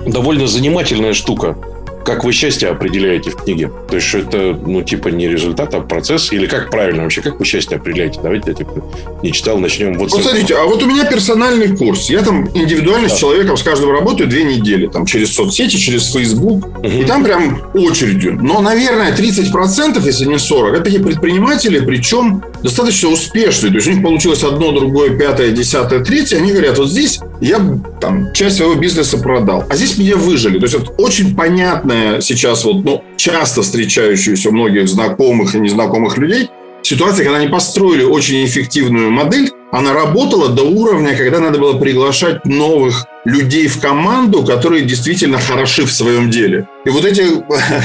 довольно 0.06 0.46
занимательная 0.46 1.14
штука. 1.14 1.56
Как 2.04 2.24
вы 2.24 2.32
счастье 2.32 2.68
определяете 2.68 3.30
в 3.30 3.36
книге? 3.36 3.70
То 3.88 3.96
есть, 3.96 4.08
что 4.08 4.18
это, 4.18 4.58
ну, 4.66 4.82
типа, 4.82 5.08
не 5.08 5.28
результат, 5.28 5.74
а 5.74 5.80
процесс? 5.80 6.32
Или 6.32 6.46
как 6.46 6.70
правильно 6.70 7.02
вообще? 7.02 7.22
Как 7.22 7.38
вы 7.38 7.44
счастье 7.44 7.76
определяете? 7.76 8.20
Давайте 8.22 8.50
я, 8.50 8.54
типа, 8.54 8.84
не 9.22 9.32
читал, 9.32 9.58
начнем 9.58 9.98
вот, 9.98 10.10
вот 10.10 10.20
с 10.20 10.24
смотрите, 10.24 10.54
а 10.56 10.64
вот 10.64 10.82
у 10.82 10.86
меня 10.86 11.04
персональный 11.04 11.76
курс. 11.76 12.10
Я 12.10 12.22
там 12.22 12.48
индивидуально 12.54 13.08
да. 13.08 13.14
с 13.14 13.18
человеком 13.18 13.56
с 13.56 13.62
каждым 13.62 13.90
работаю 13.92 14.28
две 14.28 14.44
недели. 14.44 14.86
Там 14.86 15.06
через 15.06 15.32
соцсети, 15.32 15.76
через 15.76 16.12
Facebook. 16.12 16.66
Угу. 16.78 16.86
И 16.88 17.04
там 17.04 17.22
прям 17.24 17.62
очередью. 17.74 18.38
Но, 18.40 18.60
наверное, 18.60 19.14
30%, 19.14 20.04
если 20.04 20.24
не 20.24 20.36
40%, 20.36 20.72
это 20.74 20.84
такие 20.84 21.02
предприниматели, 21.02 21.80
причем 21.80 22.42
достаточно 22.62 23.10
успешные. 23.10 23.70
То 23.70 23.76
есть, 23.76 23.88
у 23.88 23.92
них 23.92 24.02
получилось 24.02 24.42
одно, 24.42 24.72
другое, 24.72 25.16
пятое, 25.16 25.52
десятое, 25.52 26.00
третье. 26.00 26.38
Они 26.38 26.50
говорят, 26.50 26.78
вот 26.78 26.90
здесь 26.90 27.20
я 27.40 27.60
там 28.00 28.32
часть 28.32 28.56
своего 28.56 28.74
бизнеса 28.74 29.18
продал, 29.18 29.64
а 29.68 29.76
здесь 29.76 29.98
меня 29.98 30.16
выжили. 30.16 30.58
То 30.58 30.64
есть, 30.64 30.74
это 30.74 30.90
очень 30.92 31.36
понятно 31.36 31.91
понятная 31.92 32.20
сейчас 32.20 32.64
вот, 32.64 32.84
ну, 32.84 33.04
часто 33.16 33.62
встречающаяся 33.62 34.48
у 34.48 34.52
многих 34.52 34.88
знакомых 34.88 35.54
и 35.54 35.60
незнакомых 35.60 36.18
людей 36.18 36.48
ситуация, 36.82 37.24
когда 37.24 37.38
они 37.38 37.48
построили 37.48 38.04
очень 38.04 38.44
эффективную 38.44 39.10
модель, 39.10 39.50
она 39.70 39.92
работала 39.92 40.48
до 40.48 40.64
уровня, 40.64 41.16
когда 41.16 41.38
надо 41.38 41.58
было 41.58 41.78
приглашать 41.78 42.44
новых 42.44 43.06
людей 43.24 43.68
в 43.68 43.80
команду, 43.80 44.44
которые 44.44 44.84
действительно 44.84 45.38
хороши 45.38 45.84
в 45.86 45.92
своем 45.92 46.30
деле. 46.30 46.68
И 46.84 46.90
вот 46.90 47.04
эти 47.04 47.24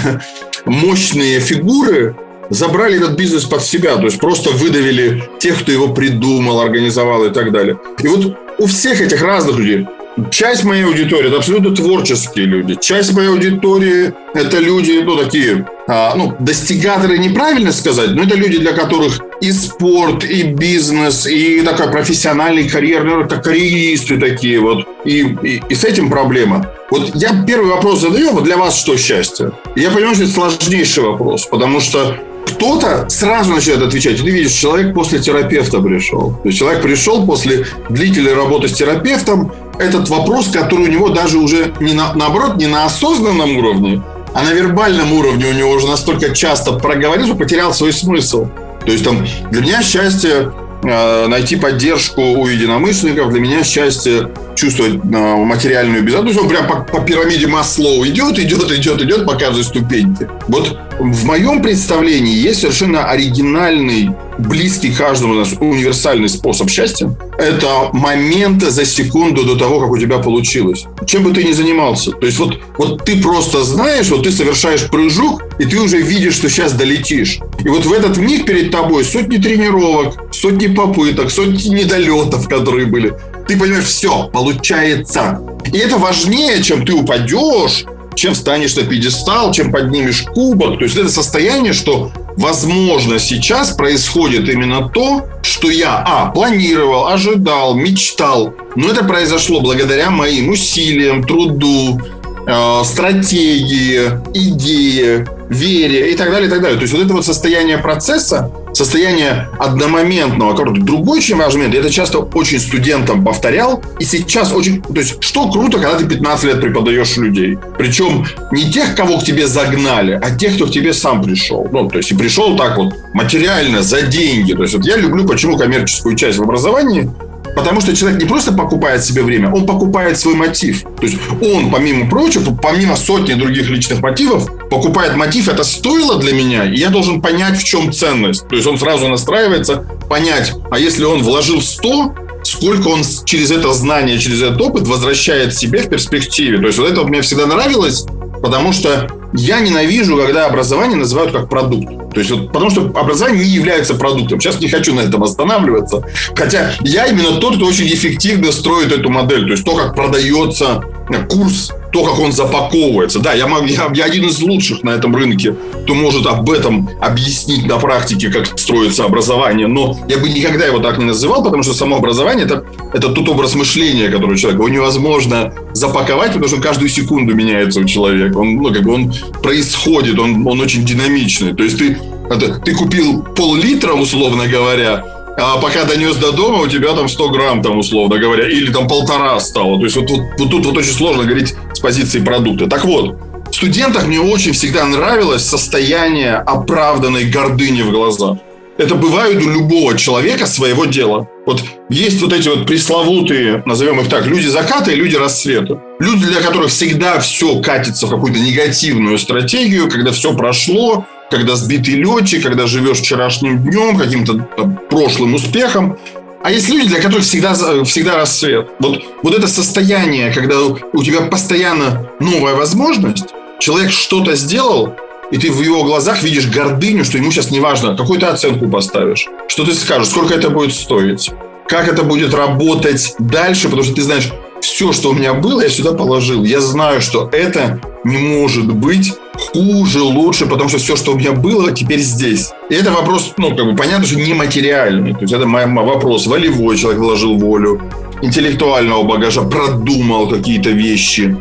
мощные 0.65 1.39
фигуры 1.39 2.15
забрали 2.49 2.97
этот 2.97 3.17
бизнес 3.17 3.45
под 3.45 3.63
себя, 3.63 3.95
то 3.97 4.05
есть 4.05 4.19
просто 4.19 4.49
выдавили 4.49 5.23
тех, 5.39 5.61
кто 5.61 5.71
его 5.71 5.93
придумал, 5.93 6.59
организовал 6.59 7.25
и 7.25 7.29
так 7.29 7.51
далее. 7.51 7.77
И 8.01 8.07
вот 8.07 8.35
у 8.57 8.65
всех 8.65 8.99
этих 8.99 9.21
разных 9.21 9.57
людей 9.57 9.85
Часть 10.31 10.63
моей 10.63 10.83
аудитории– 10.83 11.27
это 11.29 11.37
абсолютно 11.37 11.75
творческие 11.75 12.45
люди. 12.45 12.75
Часть 12.81 13.13
моей 13.13 13.29
аудитории– 13.29 14.13
это 14.33 14.57
люди, 14.57 15.01
ну, 15.03 15.15
такие, 15.15 15.67
а, 15.87 16.15
ну, 16.15 16.35
достигаторы 16.39 17.19
неправильно 17.19 17.71
сказать, 17.71 18.11
но 18.11 18.23
это 18.23 18.35
люди, 18.35 18.57
для 18.57 18.73
которых 18.73 19.19
и 19.41 19.51
спорт, 19.51 20.23
и 20.23 20.43
бизнес, 20.43 21.27
и 21.27 21.61
такой 21.61 21.91
профессиональный 21.91 22.67
карьерный, 22.67 23.13
ну, 23.13 23.21
это 23.21 23.37
карьеристы 23.37 24.17
такие 24.17 24.59
вот. 24.59 24.87
И, 25.05 25.19
и, 25.43 25.61
и 25.69 25.75
с 25.75 25.83
этим 25.83 26.09
проблема. 26.09 26.67
Вот 26.89 27.11
я 27.13 27.43
первый 27.45 27.69
вопрос 27.69 28.01
задаю, 28.01 28.31
вот 28.31 28.43
для 28.43 28.57
вас 28.57 28.75
что 28.79 28.97
счастье? 28.97 29.51
Я 29.75 29.91
понимаю, 29.91 30.15
что 30.15 30.23
это 30.23 30.33
сложнейший 30.33 31.03
вопрос, 31.03 31.45
потому 31.45 31.79
что 31.79 32.17
кто-то 32.47 33.05
сразу 33.09 33.53
начинает 33.53 33.83
отвечать. 33.83 34.17
Ты 34.17 34.29
видишь, 34.29 34.51
человек 34.51 34.93
после 34.93 35.19
терапевта 35.19 35.79
пришел. 35.79 36.31
То 36.41 36.47
есть 36.47 36.57
человек 36.57 36.81
пришел 36.81 37.25
после 37.25 37.65
длительной 37.89 38.33
работы 38.33 38.67
с 38.67 38.73
терапевтом. 38.73 39.51
Этот 39.79 40.09
вопрос, 40.09 40.49
который 40.49 40.87
у 40.87 40.91
него 40.91 41.09
даже 41.09 41.37
уже 41.37 41.73
не 41.79 41.93
на, 41.93 42.13
наоборот, 42.13 42.57
не 42.57 42.67
на 42.67 42.85
осознанном 42.85 43.57
уровне, 43.57 44.01
а 44.33 44.43
на 44.43 44.51
вербальном 44.51 45.13
уровне 45.13 45.45
у 45.45 45.53
него 45.53 45.71
уже 45.71 45.87
настолько 45.87 46.33
часто 46.33 46.73
проговорил, 46.73 47.27
что 47.27 47.35
потерял 47.35 47.73
свой 47.73 47.93
смысл. 47.93 48.47
То 48.85 48.91
есть 48.91 49.03
там 49.03 49.25
для 49.51 49.61
меня 49.61 49.83
счастье 49.83 50.51
Э, 50.83 51.27
найти 51.27 51.55
поддержку 51.55 52.21
у 52.21 52.47
единомышленников. 52.47 53.31
Для 53.31 53.39
меня 53.39 53.63
счастье 53.63 54.29
чувствовать 54.57 54.95
э, 54.95 54.97
материальную 54.97 56.03
безопасность. 56.03 56.39
Он 56.39 56.49
прям 56.49 56.67
по, 56.67 56.81
по 56.81 56.99
пирамиде 56.99 57.47
Маслоу 57.47 58.05
идет, 58.05 58.39
идет, 58.39 58.69
идет, 58.71 59.01
идет 59.01 59.25
по 59.25 59.35
каждой 59.35 59.63
ступеньке. 59.63 60.29
Вот 60.47 60.77
в 60.99 61.25
моем 61.25 61.61
представлении 61.61 62.35
есть 62.35 62.61
совершенно 62.61 63.05
оригинальный, 63.05 64.09
близкий 64.39 64.91
каждому 64.91 65.33
из 65.35 65.51
нас 65.51 65.59
универсальный 65.59 66.29
способ 66.29 66.69
счастья. 66.69 67.15
Это 67.37 67.89
моменты 67.93 68.71
за 68.71 68.85
секунду 68.85 69.43
до 69.43 69.55
того, 69.55 69.79
как 69.79 69.91
у 69.91 69.97
тебя 69.97 70.17
получилось. 70.17 70.85
Чем 71.05 71.23
бы 71.23 71.31
ты 71.31 71.43
ни 71.43 71.51
занимался. 71.51 72.11
То 72.11 72.25
есть 72.25 72.39
вот, 72.39 72.59
вот 72.77 73.05
ты 73.05 73.21
просто 73.21 73.63
знаешь, 73.63 74.09
вот 74.09 74.23
ты 74.23 74.31
совершаешь 74.31 74.87
прыжок, 74.87 75.43
и 75.59 75.65
ты 75.65 75.79
уже 75.79 75.97
видишь, 76.01 76.35
что 76.35 76.49
сейчас 76.49 76.73
долетишь. 76.73 77.39
И 77.63 77.69
вот 77.69 77.85
в 77.85 77.93
этот 77.93 78.17
миг 78.17 78.45
перед 78.45 78.71
тобой 78.71 79.03
сотни 79.05 79.37
тренировок, 79.37 80.33
сотни 80.33 80.67
попыток, 80.67 81.29
сотни 81.31 81.69
недолетов, 81.69 82.47
которые 82.47 82.87
были. 82.87 83.13
Ты 83.47 83.57
понимаешь, 83.57 83.85
все, 83.85 84.29
получается. 84.33 85.41
И 85.71 85.77
это 85.77 85.97
важнее, 85.97 86.61
чем 86.61 86.85
ты 86.85 86.93
упадешь, 86.93 87.85
чем 88.15 88.35
станешь 88.35 88.75
на 88.75 88.83
пьедестал, 88.83 89.53
чем 89.53 89.71
поднимешь 89.71 90.23
кубок. 90.23 90.79
То 90.79 90.83
есть 90.83 90.97
это 90.97 91.09
состояние, 91.09 91.71
что, 91.71 92.11
возможно, 92.35 93.19
сейчас 93.19 93.71
происходит 93.71 94.49
именно 94.49 94.89
то, 94.89 95.27
что 95.43 95.69
я, 95.69 96.03
а, 96.05 96.31
планировал, 96.31 97.07
ожидал, 97.07 97.75
мечтал. 97.75 98.53
Но 98.75 98.89
это 98.89 99.05
произошло 99.05 99.61
благодаря 99.61 100.09
моим 100.09 100.49
усилиям, 100.49 101.23
труду, 101.23 102.01
э, 102.47 102.81
стратегии, 102.83 104.09
идеи, 104.33 105.25
вере 105.49 106.11
и 106.11 106.15
так 106.15 106.31
далее, 106.31 106.47
и 106.47 106.49
так 106.49 106.61
далее. 106.61 106.77
То 106.77 106.83
есть 106.83 106.93
вот 106.93 107.03
это 107.03 107.13
вот 107.13 107.25
состояние 107.25 107.77
процесса, 107.77 108.51
состояние 108.77 109.49
одномоментного, 109.59 110.55
который 110.55 110.79
другой 110.81 111.17
очень 111.17 111.35
важный 111.35 111.61
момент, 111.61 111.73
я 111.73 111.79
это 111.81 111.89
часто 111.89 112.19
очень 112.19 112.59
студентам 112.59 113.25
повторял, 113.25 113.83
и 113.99 114.05
сейчас 114.05 114.53
очень, 114.53 114.81
то 114.81 114.95
есть 114.95 115.21
что 115.21 115.49
круто, 115.51 115.79
когда 115.79 115.97
ты 115.97 116.05
15 116.05 116.45
лет 116.45 116.61
преподаешь 116.61 117.17
людей. 117.17 117.57
Причем 117.77 118.25
не 118.51 118.71
тех, 118.71 118.95
кого 118.95 119.17
к 119.17 119.23
тебе 119.23 119.47
загнали, 119.47 120.19
а 120.21 120.31
тех, 120.31 120.55
кто 120.55 120.67
к 120.67 120.71
тебе 120.71 120.93
сам 120.93 121.23
пришел. 121.23 121.67
Ну, 121.71 121.89
то 121.89 121.97
есть 121.97 122.11
и 122.11 122.15
пришел 122.15 122.55
так 122.55 122.77
вот 122.77 122.93
материально, 123.13 123.81
за 123.81 124.03
деньги. 124.03 124.53
То 124.53 124.61
есть 124.61 124.75
вот 124.75 124.85
я 124.85 124.95
люблю 124.95 125.25
почему 125.25 125.57
коммерческую 125.57 126.15
часть 126.15 126.37
в 126.37 126.43
образовании, 126.43 127.09
Потому 127.55 127.81
что 127.81 127.95
человек 127.95 128.19
не 128.19 128.25
просто 128.25 128.53
покупает 128.53 129.03
себе 129.03 129.23
время, 129.23 129.51
он 129.51 129.65
покупает 129.65 130.17
свой 130.19 130.35
мотив. 130.35 130.83
То 130.83 131.03
есть 131.03 131.17
он, 131.41 131.71
помимо 131.71 132.09
прочего, 132.09 132.55
помимо 132.55 132.95
сотни 132.95 133.33
других 133.33 133.69
личных 133.69 134.01
мотивов, 134.01 134.47
покупает 134.69 135.15
мотив, 135.15 135.47
это 135.49 135.63
стоило 135.63 136.19
для 136.19 136.33
меня, 136.33 136.65
и 136.65 136.77
я 136.77 136.89
должен 136.89 137.21
понять, 137.21 137.57
в 137.57 137.63
чем 137.63 137.91
ценность. 137.91 138.47
То 138.47 138.55
есть 138.55 138.67
он 138.67 138.77
сразу 138.77 139.07
настраивается, 139.07 139.85
понять, 140.09 140.53
а 140.71 140.79
если 140.79 141.03
он 141.03 141.23
вложил 141.23 141.61
100, 141.61 142.15
сколько 142.43 142.87
он 142.87 143.01
через 143.25 143.51
это 143.51 143.73
знание, 143.73 144.19
через 144.19 144.41
этот 144.41 144.61
опыт 144.61 144.87
возвращает 144.87 145.55
себе 145.55 145.79
в 145.79 145.89
перспективе. 145.89 146.59
То 146.59 146.67
есть 146.67 146.77
вот 146.77 146.89
это 146.89 147.03
мне 147.03 147.21
всегда 147.21 147.45
нравилось, 147.45 148.05
потому 148.41 148.71
что 148.71 149.07
я 149.33 149.59
ненавижу, 149.59 150.17
когда 150.17 150.45
образование 150.45 150.97
называют 150.97 151.31
как 151.31 151.49
продукт. 151.49 152.13
То 152.13 152.19
есть, 152.19 152.31
вот, 152.31 152.47
потому 152.47 152.69
что 152.69 152.81
образование 152.95 153.43
не 153.43 153.51
является 153.51 153.93
продуктом. 153.93 154.39
Сейчас 154.39 154.59
не 154.59 154.69
хочу 154.69 154.93
на 154.93 155.01
этом 155.01 155.23
останавливаться. 155.23 156.03
Хотя 156.35 156.71
я 156.81 157.05
именно 157.05 157.39
тот, 157.39 157.57
кто 157.57 157.65
очень 157.65 157.87
эффективно 157.87 158.51
строит 158.51 158.91
эту 158.91 159.09
модель. 159.09 159.45
То 159.45 159.51
есть, 159.51 159.63
то, 159.63 159.75
как 159.75 159.95
продается 159.95 160.83
курс, 161.29 161.71
то, 161.97 162.03
как 162.03 162.19
он 162.19 162.31
запаковывается. 162.31 163.19
Да, 163.19 163.33
я, 163.33 163.47
я, 163.65 163.89
я 163.91 164.05
один 164.05 164.27
из 164.27 164.39
лучших 164.39 164.83
на 164.83 164.91
этом 164.91 165.15
рынке, 165.15 165.55
кто 165.83 165.95
может 165.95 166.27
об 166.27 166.47
этом 166.51 166.87
объяснить 167.01 167.65
на 167.65 167.77
практике, 167.77 168.29
как 168.29 168.59
строится 168.59 169.05
образование. 169.05 169.65
Но 169.65 169.97
я 170.07 170.19
бы 170.19 170.29
никогда 170.29 170.65
его 170.65 170.77
так 170.77 170.99
не 170.99 171.05
называл, 171.05 171.43
потому 171.43 171.63
что 171.63 171.73
само 171.73 171.97
образование 171.97 172.45
это, 172.45 172.65
это 172.93 173.09
тот 173.09 173.27
образ 173.29 173.55
мышления, 173.55 174.09
который 174.09 174.33
у 174.33 174.35
человека. 174.35 174.63
Его 174.63 174.69
невозможно 174.69 175.53
запаковать, 175.73 176.33
потому 176.33 176.47
что 176.47 176.61
каждую 176.61 176.89
секунду 176.89 177.33
меняется 177.33 177.79
у 177.79 177.85
человека. 177.85 178.37
Он, 178.37 178.57
ну, 178.57 178.71
как 178.71 178.83
бы 178.83 178.93
он 178.93 179.11
происходит, 179.41 180.19
он, 180.19 180.45
он 180.45 180.61
очень 180.61 180.85
динамичный. 180.85 181.55
То 181.55 181.63
есть 181.63 181.79
ты, 181.79 181.97
это, 182.29 182.59
ты 182.59 182.75
купил 182.75 183.23
пол-литра, 183.23 183.93
условно 183.93 184.45
говоря, 184.45 185.03
а 185.39 185.57
пока 185.57 185.83
донес 185.83 186.15
до 186.15 186.31
дома, 186.31 186.63
у 186.63 186.67
тебя 186.67 186.93
там 186.93 187.07
100 187.07 187.29
грамм, 187.29 187.61
там, 187.61 187.77
условно 187.77 188.17
говоря, 188.17 188.49
или 188.49 188.71
там 188.71 188.87
полтора 188.87 189.39
стало. 189.39 189.77
То 189.77 189.83
есть 189.83 189.95
вот, 189.95 190.09
вот, 190.09 190.21
вот 190.39 190.49
тут 190.49 190.65
вот 190.65 190.77
очень 190.77 190.93
сложно 190.93 191.25
говорить 191.25 191.55
с 191.77 191.79
позиции 191.79 192.19
продукта. 192.19 192.67
Так 192.67 192.85
вот, 192.85 193.17
в 193.51 193.55
студентах 193.55 194.07
мне 194.07 194.19
очень 194.19 194.51
всегда 194.51 194.85
нравилось 194.85 195.43
состояние 195.45 196.35
оправданной 196.35 197.25
гордыни 197.25 197.83
в 197.83 197.91
глазах. 197.91 198.37
Это 198.77 198.95
бывает 198.95 199.41
у 199.43 199.49
любого 199.49 199.97
человека 199.97 200.45
своего 200.45 200.85
дела. 200.85 201.27
Вот 201.45 201.63
есть 201.89 202.21
вот 202.21 202.33
эти 202.33 202.47
вот 202.49 202.67
пресловутые, 202.67 203.63
назовем 203.65 203.99
их 203.99 204.09
так, 204.09 204.25
люди 204.27 204.47
заката 204.47 204.91
и 204.91 204.95
люди 204.95 205.15
рассвета. 205.15 205.81
Люди, 205.99 206.25
для 206.25 206.41
которых 206.41 206.69
всегда 206.69 207.19
все 207.19 207.59
катится 207.61 208.05
в 208.05 208.09
какую-то 208.09 208.39
негативную 208.39 209.17
стратегию, 209.17 209.89
когда 209.89 210.11
все 210.11 210.35
прошло, 210.35 211.05
когда 211.31 211.55
сбитый 211.55 211.95
летчик, 211.95 212.43
когда 212.43 212.67
живешь 212.67 212.99
вчерашним 212.99 213.63
днем, 213.63 213.97
каким-то 213.97 214.47
прошлым 214.89 215.35
успехом. 215.35 215.97
А 216.43 216.51
есть 216.51 216.69
люди, 216.69 216.87
для 216.87 217.01
которых 217.01 217.25
всегда, 217.25 217.53
всегда 217.83 218.15
рассвет. 218.15 218.69
Вот, 218.79 219.03
вот 219.23 219.33
это 219.33 219.47
состояние, 219.47 220.31
когда 220.31 220.61
у 220.61 221.03
тебя 221.03 221.21
постоянно 221.21 222.09
новая 222.19 222.55
возможность, 222.55 223.25
человек 223.59 223.91
что-то 223.91 224.35
сделал, 224.35 224.93
и 225.31 225.37
ты 225.37 225.51
в 225.51 225.61
его 225.61 225.83
глазах 225.83 226.23
видишь 226.23 226.47
гордыню, 226.47 227.03
что 227.03 227.17
ему 227.17 227.31
сейчас 227.31 227.51
не 227.51 227.59
важно, 227.59 227.97
какую 227.97 228.19
ты 228.19 228.27
оценку 228.27 228.69
поставишь, 228.69 229.27
что 229.47 229.65
ты 229.65 229.73
скажешь, 229.73 230.09
сколько 230.09 230.33
это 230.33 230.49
будет 230.49 230.73
стоить, 230.73 231.31
как 231.67 231.87
это 231.87 232.03
будет 232.03 232.33
работать 232.33 233.15
дальше, 233.19 233.65
потому 233.65 233.83
что 233.83 233.95
ты 233.95 234.03
знаешь, 234.03 234.31
все, 234.61 234.91
что 234.91 235.09
у 235.09 235.13
меня 235.13 235.33
было, 235.33 235.61
я 235.61 235.69
сюда 235.69 235.93
положил. 235.93 236.43
Я 236.43 236.61
знаю, 236.61 237.01
что 237.01 237.29
это 237.31 237.79
не 238.03 238.17
может 238.17 238.71
быть 238.73 239.13
хуже, 239.37 240.01
лучше, 240.01 240.45
потому 240.45 240.69
что 240.69 240.77
все, 240.77 240.95
что 240.95 241.13
у 241.13 241.15
меня 241.17 241.31
было, 241.31 241.71
теперь 241.71 241.99
здесь. 241.99 242.51
И 242.69 242.73
это 242.73 242.91
вопрос, 242.91 243.33
ну, 243.37 243.55
как 243.55 243.65
бы 243.65 243.75
понятно, 243.75 244.05
что 244.05 244.19
нематериальный. 244.19 245.13
То 245.13 245.21
есть 245.21 245.33
это 245.33 245.45
мой 245.45 245.65
вопрос 245.65 246.27
волевой, 246.27 246.77
человек 246.77 247.01
вложил 247.01 247.37
волю, 247.37 247.81
интеллектуального 248.21 249.03
багажа, 249.03 249.43
продумал 249.43 250.27
какие-то 250.27 250.69
вещи, 250.69 251.37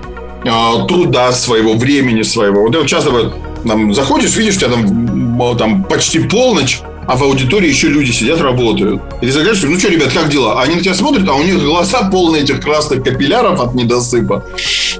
а, 0.47 0.87
труда 0.87 1.33
своего, 1.33 1.75
времени 1.75 2.23
своего. 2.23 2.63
Вот 2.63 2.75
я 2.75 2.87
часто 2.87 3.11
вот, 3.11 3.35
там, 3.67 3.95
заходишь, 3.95 4.37
видишь, 4.37 4.57
у 4.57 4.61
тебя 4.61 4.71
там, 4.71 5.57
там 5.59 5.85
почти 5.85 6.21
полночь, 6.21 6.81
а 7.07 7.17
в 7.17 7.23
аудитории 7.23 7.69
еще 7.69 7.89
люди 7.89 8.11
сидят, 8.11 8.41
работают. 8.41 9.01
И 9.21 9.27
ты 9.27 9.33
заглядаешь, 9.33 9.63
ну 9.63 9.79
что, 9.79 9.89
ребят, 9.89 10.13
как 10.13 10.29
дела? 10.29 10.61
Они 10.61 10.75
на 10.75 10.83
тебя 10.83 10.95
смотрят, 10.95 11.29
а 11.29 11.35
у 11.35 11.43
них 11.43 11.63
глаза 11.63 12.09
полные 12.11 12.43
этих 12.43 12.61
красных 12.61 13.05
капилляров 13.05 13.61
от 13.61 13.75
недосыпа. 13.75 14.45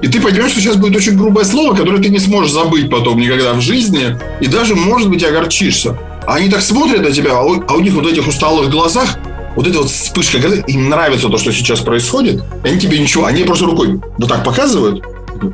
И 0.01 0.07
ты 0.07 0.21
понимаешь, 0.21 0.51
что 0.51 0.61
сейчас 0.61 0.77
будет 0.77 0.95
очень 0.95 1.17
грубое 1.17 1.45
слово, 1.45 1.75
которое 1.75 2.01
ты 2.01 2.09
не 2.09 2.19
сможешь 2.19 2.51
забыть 2.51 2.89
потом 2.89 3.19
никогда 3.19 3.53
в 3.53 3.61
жизни, 3.61 4.17
и 4.39 4.47
даже, 4.47 4.75
может 4.75 5.09
быть, 5.09 5.23
огорчишься. 5.23 5.97
А 6.25 6.35
они 6.35 6.49
так 6.49 6.61
смотрят 6.61 7.01
на 7.01 7.11
тебя, 7.11 7.37
а 7.37 7.43
у, 7.43 7.61
а 7.67 7.73
у 7.73 7.79
них 7.79 7.93
вот 7.93 8.05
в 8.05 8.07
этих 8.07 8.27
усталых 8.27 8.69
глазах 8.69 9.17
вот 9.55 9.65
эта 9.65 9.79
вот 9.79 9.89
вспышка, 9.89 10.37
им 10.37 10.89
нравится 10.89 11.29
то, 11.29 11.37
что 11.37 11.51
сейчас 11.51 11.79
происходит, 11.79 12.43
и 12.63 12.67
они 12.67 12.79
тебе 12.79 12.99
ничего, 12.99 13.25
они 13.25 13.43
просто 13.43 13.65
рукой 13.65 13.99
вот 14.17 14.29
так 14.29 14.43
показывают, 14.43 15.03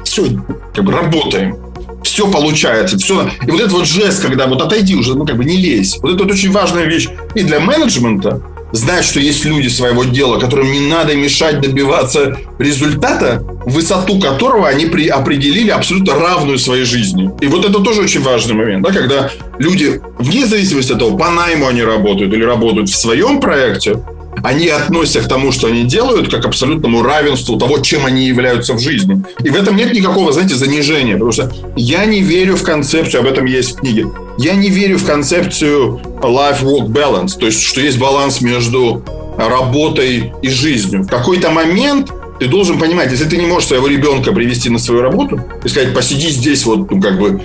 все, 0.03 0.25
как 0.73 0.83
бы 0.83 0.91
работаем 0.91 1.62
все 2.03 2.29
получается, 2.29 2.97
все. 2.97 3.29
И 3.45 3.51
вот 3.51 3.59
этот 3.59 3.73
вот 3.73 3.87
жест, 3.87 4.21
когда 4.21 4.47
вот 4.47 4.61
отойди 4.61 4.95
уже, 4.95 5.15
ну 5.15 5.25
как 5.25 5.37
бы 5.37 5.45
не 5.45 5.57
лезь. 5.57 5.97
Вот 6.01 6.13
это 6.13 6.23
вот 6.23 6.33
очень 6.33 6.51
важная 6.51 6.85
вещь 6.85 7.07
и 7.35 7.43
для 7.43 7.59
менеджмента, 7.59 8.41
знать, 8.73 9.05
что 9.05 9.19
есть 9.19 9.45
люди 9.45 9.67
своего 9.67 10.03
дела, 10.03 10.39
которым 10.39 10.71
не 10.71 10.79
надо 10.79 11.15
мешать 11.15 11.61
добиваться 11.61 12.37
результата, 12.59 13.43
высоту 13.65 14.19
которого 14.19 14.67
они 14.67 14.87
при, 14.87 15.07
определили 15.07 15.69
абсолютно 15.69 16.15
равную 16.15 16.57
своей 16.57 16.83
жизни. 16.83 17.29
И 17.39 17.47
вот 17.47 17.65
это 17.65 17.79
тоже 17.79 18.01
очень 18.01 18.21
важный 18.21 18.55
момент, 18.55 18.83
да, 18.83 18.91
когда 18.91 19.29
люди, 19.59 20.01
вне 20.17 20.45
зависимости 20.45 20.91
от 20.91 20.99
того, 20.99 21.17
по 21.17 21.29
найму 21.29 21.67
они 21.67 21.83
работают 21.83 22.33
или 22.33 22.43
работают 22.43 22.89
в 22.89 22.95
своем 22.95 23.39
проекте, 23.39 23.99
они 24.41 24.67
относятся 24.67 25.21
к 25.21 25.27
тому, 25.27 25.51
что 25.51 25.67
они 25.67 25.83
делают, 25.83 26.31
как 26.31 26.43
к 26.43 26.45
абсолютному 26.45 27.03
равенству 27.03 27.57
того, 27.57 27.79
чем 27.79 28.05
они 28.05 28.25
являются 28.25 28.73
в 28.73 28.79
жизни. 28.79 29.23
И 29.43 29.49
в 29.49 29.55
этом 29.55 29.75
нет 29.75 29.93
никакого, 29.93 30.31
знаете, 30.31 30.55
занижения, 30.55 31.13
потому 31.13 31.31
что 31.31 31.51
я 31.75 32.05
не 32.05 32.21
верю 32.21 32.55
в 32.55 32.63
концепцию, 32.63 33.21
об 33.21 33.27
этом 33.27 33.45
есть 33.45 33.73
в 33.73 33.75
книге, 33.79 34.07
я 34.37 34.55
не 34.55 34.69
верю 34.69 34.97
в 34.97 35.05
концепцию 35.05 36.01
life-work 36.21 36.87
balance, 36.87 37.37
то 37.39 37.45
есть, 37.45 37.61
что 37.61 37.81
есть 37.81 37.99
баланс 37.99 38.41
между 38.41 39.03
работой 39.37 40.33
и 40.41 40.49
жизнью. 40.49 41.03
В 41.03 41.07
какой-то 41.07 41.49
момент 41.49 42.11
ты 42.39 42.47
должен 42.47 42.79
понимать, 42.79 43.11
если 43.11 43.25
ты 43.25 43.37
не 43.37 43.45
можешь 43.45 43.69
своего 43.69 43.87
ребенка 43.87 44.31
привести 44.31 44.69
на 44.69 44.79
свою 44.79 45.01
работу 45.01 45.41
и 45.63 45.67
сказать, 45.67 45.93
посиди 45.93 46.29
здесь, 46.29 46.65
вот, 46.65 46.89
ну, 46.91 47.01
как 47.01 47.19
бы, 47.19 47.41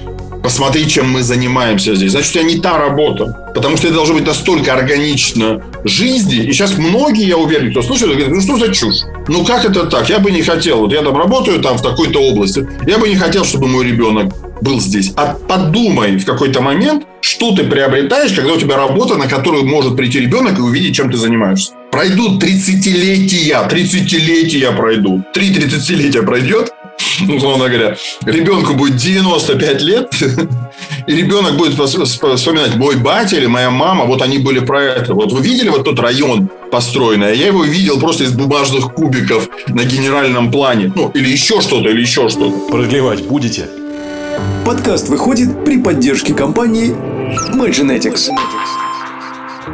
посмотри, 0.48 0.88
чем 0.88 1.10
мы 1.10 1.22
занимаемся 1.22 1.94
здесь. 1.94 2.12
Значит, 2.12 2.30
у 2.30 2.32
тебя 2.38 2.42
не 2.44 2.56
та 2.56 2.78
работа. 2.78 3.36
Потому 3.54 3.76
что 3.76 3.88
это 3.88 3.96
должно 3.96 4.14
быть 4.14 4.26
настолько 4.26 4.72
органично 4.72 5.62
жизни. 5.84 6.36
И 6.36 6.52
сейчас 6.52 6.78
многие, 6.78 7.26
я 7.26 7.36
уверен, 7.36 7.70
кто 7.70 7.82
слушает, 7.82 8.12
говорят, 8.12 8.30
ну 8.30 8.40
что 8.40 8.56
за 8.56 8.72
чушь? 8.72 9.02
Ну 9.28 9.44
как 9.44 9.66
это 9.66 9.84
так? 9.84 10.08
Я 10.08 10.20
бы 10.20 10.30
не 10.30 10.40
хотел. 10.40 10.78
Вот 10.78 10.92
я 10.94 11.02
там 11.02 11.18
работаю 11.18 11.60
там 11.60 11.76
в 11.76 11.82
такой-то 11.82 12.20
области. 12.20 12.66
Я 12.86 12.96
бы 12.96 13.10
не 13.10 13.16
хотел, 13.16 13.44
чтобы 13.44 13.68
мой 13.68 13.84
ребенок 13.84 14.32
был 14.62 14.80
здесь. 14.80 15.12
А 15.16 15.34
подумай 15.34 16.16
в 16.16 16.24
какой-то 16.24 16.62
момент, 16.62 17.04
что 17.20 17.54
ты 17.54 17.64
приобретаешь, 17.64 18.32
когда 18.32 18.54
у 18.54 18.56
тебя 18.56 18.78
работа, 18.78 19.16
на 19.16 19.26
которую 19.26 19.66
может 19.66 19.96
прийти 19.96 20.20
ребенок 20.20 20.58
и 20.58 20.62
увидеть, 20.62 20.96
чем 20.96 21.10
ты 21.10 21.18
занимаешься. 21.18 21.72
Пройдут 21.90 22.42
30-летия, 22.42 23.68
30-летия 23.68 24.74
пройдут. 24.74 25.30
Три 25.32 25.50
30-летия 25.50 26.22
пройдет, 26.22 26.72
условно 27.28 27.68
говоря, 27.68 27.96
ребенку 28.24 28.74
будет 28.74 28.96
95 28.96 29.82
лет, 29.82 30.12
и 31.06 31.12
ребенок 31.12 31.56
будет 31.56 31.74
вспоминать, 31.74 32.76
мой 32.76 32.96
батя 32.96 33.36
или 33.36 33.46
моя 33.46 33.70
мама, 33.70 34.04
вот 34.04 34.22
они 34.22 34.38
были 34.38 34.60
про 34.60 34.82
это. 34.82 35.14
Вот 35.14 35.32
вы 35.32 35.40
видели 35.42 35.68
вот 35.68 35.84
тот 35.84 35.98
район 35.98 36.48
построенный? 36.70 37.36
Я 37.36 37.48
его 37.48 37.64
видел 37.64 37.98
просто 37.98 38.24
из 38.24 38.32
бумажных 38.32 38.92
кубиков 38.94 39.48
на 39.68 39.84
генеральном 39.84 40.50
плане. 40.50 40.92
Ну, 40.94 41.10
или 41.14 41.28
еще 41.28 41.60
что-то, 41.60 41.88
или 41.88 42.00
еще 42.00 42.28
что-то. 42.28 42.70
Продлевать 42.70 43.22
будете? 43.22 43.68
Подкаст 44.64 45.08
выходит 45.08 45.64
при 45.64 45.78
поддержке 45.78 46.34
компании 46.34 46.94
Maginetics. 47.54 48.28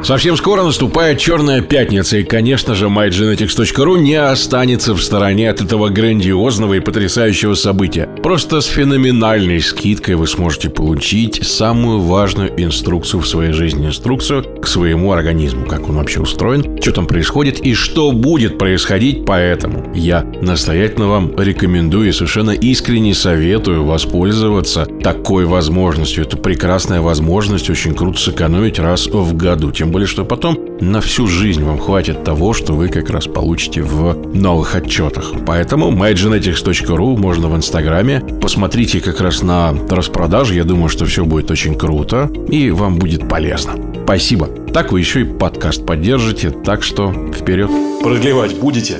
Совсем 0.04 0.36
скоро 0.36 0.62
наступает 0.62 1.18
Черная 1.18 1.62
Пятница, 1.62 2.18
и, 2.18 2.24
конечно 2.24 2.74
же, 2.74 2.88
mygenetics.ru 2.88 3.98
не 3.98 4.16
останется 4.16 4.92
в 4.92 5.02
стороне 5.02 5.48
от 5.48 5.62
этого 5.62 5.88
грандиозного 5.88 6.74
и 6.74 6.80
потрясающего 6.80 7.54
события. 7.54 8.06
Просто 8.22 8.60
с 8.60 8.66
феноменальной 8.66 9.62
скидкой 9.62 10.16
вы 10.16 10.26
сможете 10.26 10.68
получить 10.68 11.42
самую 11.46 12.00
важную 12.00 12.52
инструкцию 12.62 13.22
в 13.22 13.26
своей 13.26 13.52
жизни, 13.52 13.86
инструкцию 13.86 14.60
к 14.60 14.66
своему 14.66 15.10
организму, 15.10 15.64
как 15.64 15.88
он 15.88 15.96
вообще 15.96 16.20
устроен, 16.20 16.78
что 16.82 16.92
там 16.92 17.06
происходит 17.06 17.60
и 17.60 17.72
что 17.72 18.12
будет 18.12 18.58
происходить. 18.58 19.24
Поэтому 19.24 19.90
я 19.94 20.22
настоятельно 20.42 21.08
вам 21.08 21.32
рекомендую 21.38 22.10
и 22.10 22.12
совершенно 22.12 22.50
искренне 22.50 23.14
советую 23.14 23.84
воспользоваться 23.84 24.84
такой 24.84 25.46
возможностью. 25.46 26.24
Это 26.24 26.36
прекрасная 26.36 27.00
возможность 27.00 27.70
очень 27.70 27.94
круто 27.94 28.20
сэкономить 28.20 28.78
раз 28.78 29.06
в 29.06 29.34
году. 29.34 29.72
Тем 29.72 29.93
более, 29.94 30.08
что 30.08 30.24
потом 30.24 30.58
на 30.80 31.00
всю 31.00 31.28
жизнь 31.28 31.62
вам 31.62 31.78
хватит 31.78 32.24
того, 32.24 32.52
что 32.52 32.72
вы 32.72 32.88
как 32.88 33.10
раз 33.10 33.28
получите 33.28 33.82
в 33.82 34.34
новых 34.34 34.74
отчетах. 34.74 35.32
Поэтому 35.46 35.92
mygenetics.ru 35.92 37.16
можно 37.16 37.46
в 37.46 37.54
Инстаграме. 37.54 38.20
Посмотрите 38.40 39.00
как 39.00 39.20
раз 39.20 39.42
на 39.42 39.72
распродажи. 39.88 40.56
Я 40.56 40.64
думаю, 40.64 40.88
что 40.88 41.06
все 41.06 41.24
будет 41.24 41.48
очень 41.52 41.76
круто 41.76 42.28
и 42.48 42.72
вам 42.72 42.96
будет 42.96 43.28
полезно. 43.28 43.74
Спасибо. 44.02 44.48
Так 44.72 44.90
вы 44.90 44.98
еще 44.98 45.20
и 45.20 45.24
подкаст 45.24 45.86
поддержите, 45.86 46.50
так 46.50 46.82
что 46.82 47.12
вперед. 47.32 47.70
Продлевать 48.02 48.58
будете? 48.58 48.98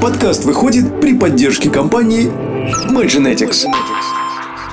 Подкаст 0.00 0.44
выходит 0.44 1.00
при 1.00 1.18
поддержке 1.18 1.70
компании 1.70 2.30
Mygenetics. 2.88 3.66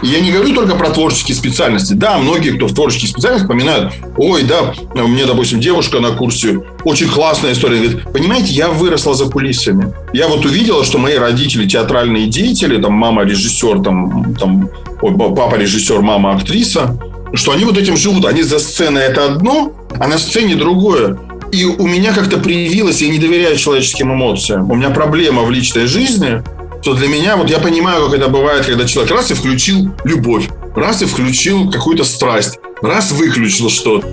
Я 0.05 0.19
не 0.19 0.31
говорю 0.31 0.53
только 0.53 0.75
про 0.75 0.91
творческие 0.91 1.35
специальности. 1.35 1.93
Да, 1.93 2.19
многие, 2.19 2.51
кто 2.51 2.67
в 2.67 2.75
творческих 2.75 3.09
специальностях, 3.09 3.50
вспоминают, 3.50 3.93
ой, 4.17 4.43
да, 4.43 4.74
меня, 4.93 5.25
допустим, 5.25 5.59
девушка 5.59 6.00
на 6.00 6.12
курсе, 6.12 6.62
очень 6.83 7.09
классная 7.09 7.53
история. 7.53 7.77
Говорит, 7.77 8.03
понимаете, 8.13 8.53
я 8.53 8.67
выросла 8.69 9.15
за 9.15 9.25
кулисами. 9.25 9.93
Я 10.13 10.27
вот 10.27 10.45
увидела, 10.45 10.85
что 10.85 11.00
мои 11.00 11.15
родители 11.15 11.67
театральные 11.67 12.27
деятели, 12.27 12.79
там 12.79 12.93
мама 12.93 13.24
режиссер, 13.24 13.81
там, 13.81 14.35
там 14.35 14.69
ой, 15.01 15.17
папа 15.17 15.55
режиссер, 15.55 16.01
мама 16.01 16.35
актриса, 16.35 17.00
что 17.33 17.51
они 17.51 17.65
вот 17.65 17.77
этим 17.77 17.97
живут. 17.97 18.25
Они 18.25 18.43
за 18.43 18.59
сценой 18.59 19.01
это 19.03 19.25
одно, 19.25 19.74
а 20.00 20.07
на 20.07 20.19
сцене 20.19 20.55
другое. 20.55 21.17
И 21.51 21.65
у 21.65 21.88
меня 21.88 22.13
как-то 22.13 22.38
привилось, 22.38 23.01
я 23.01 23.09
не 23.09 23.17
доверяю 23.17 23.57
человеческим 23.57 24.13
эмоциям. 24.13 24.69
У 24.69 24.75
меня 24.75 24.91
проблема 24.91 25.41
в 25.41 25.50
личной 25.50 25.88
жизни, 25.88 26.43
то 26.86 26.94
для 26.94 27.08
меня, 27.08 27.36
вот 27.36 27.50
я 27.50 27.58
понимаю, 27.58 28.06
как 28.06 28.20
это 28.20 28.30
бывает, 28.30 28.63
когда 28.63 28.86
человек 28.86 29.12
раз 29.12 29.32
и 29.32 29.34
включил 29.34 29.89
любовь, 30.04 30.48
раз 30.75 31.01
и 31.01 31.06
включил 31.06 31.72
какую-то 31.72 32.04
страсть, 32.04 32.60
раз 32.84 33.12
выключил 33.12 33.70
что-то. 33.72 34.08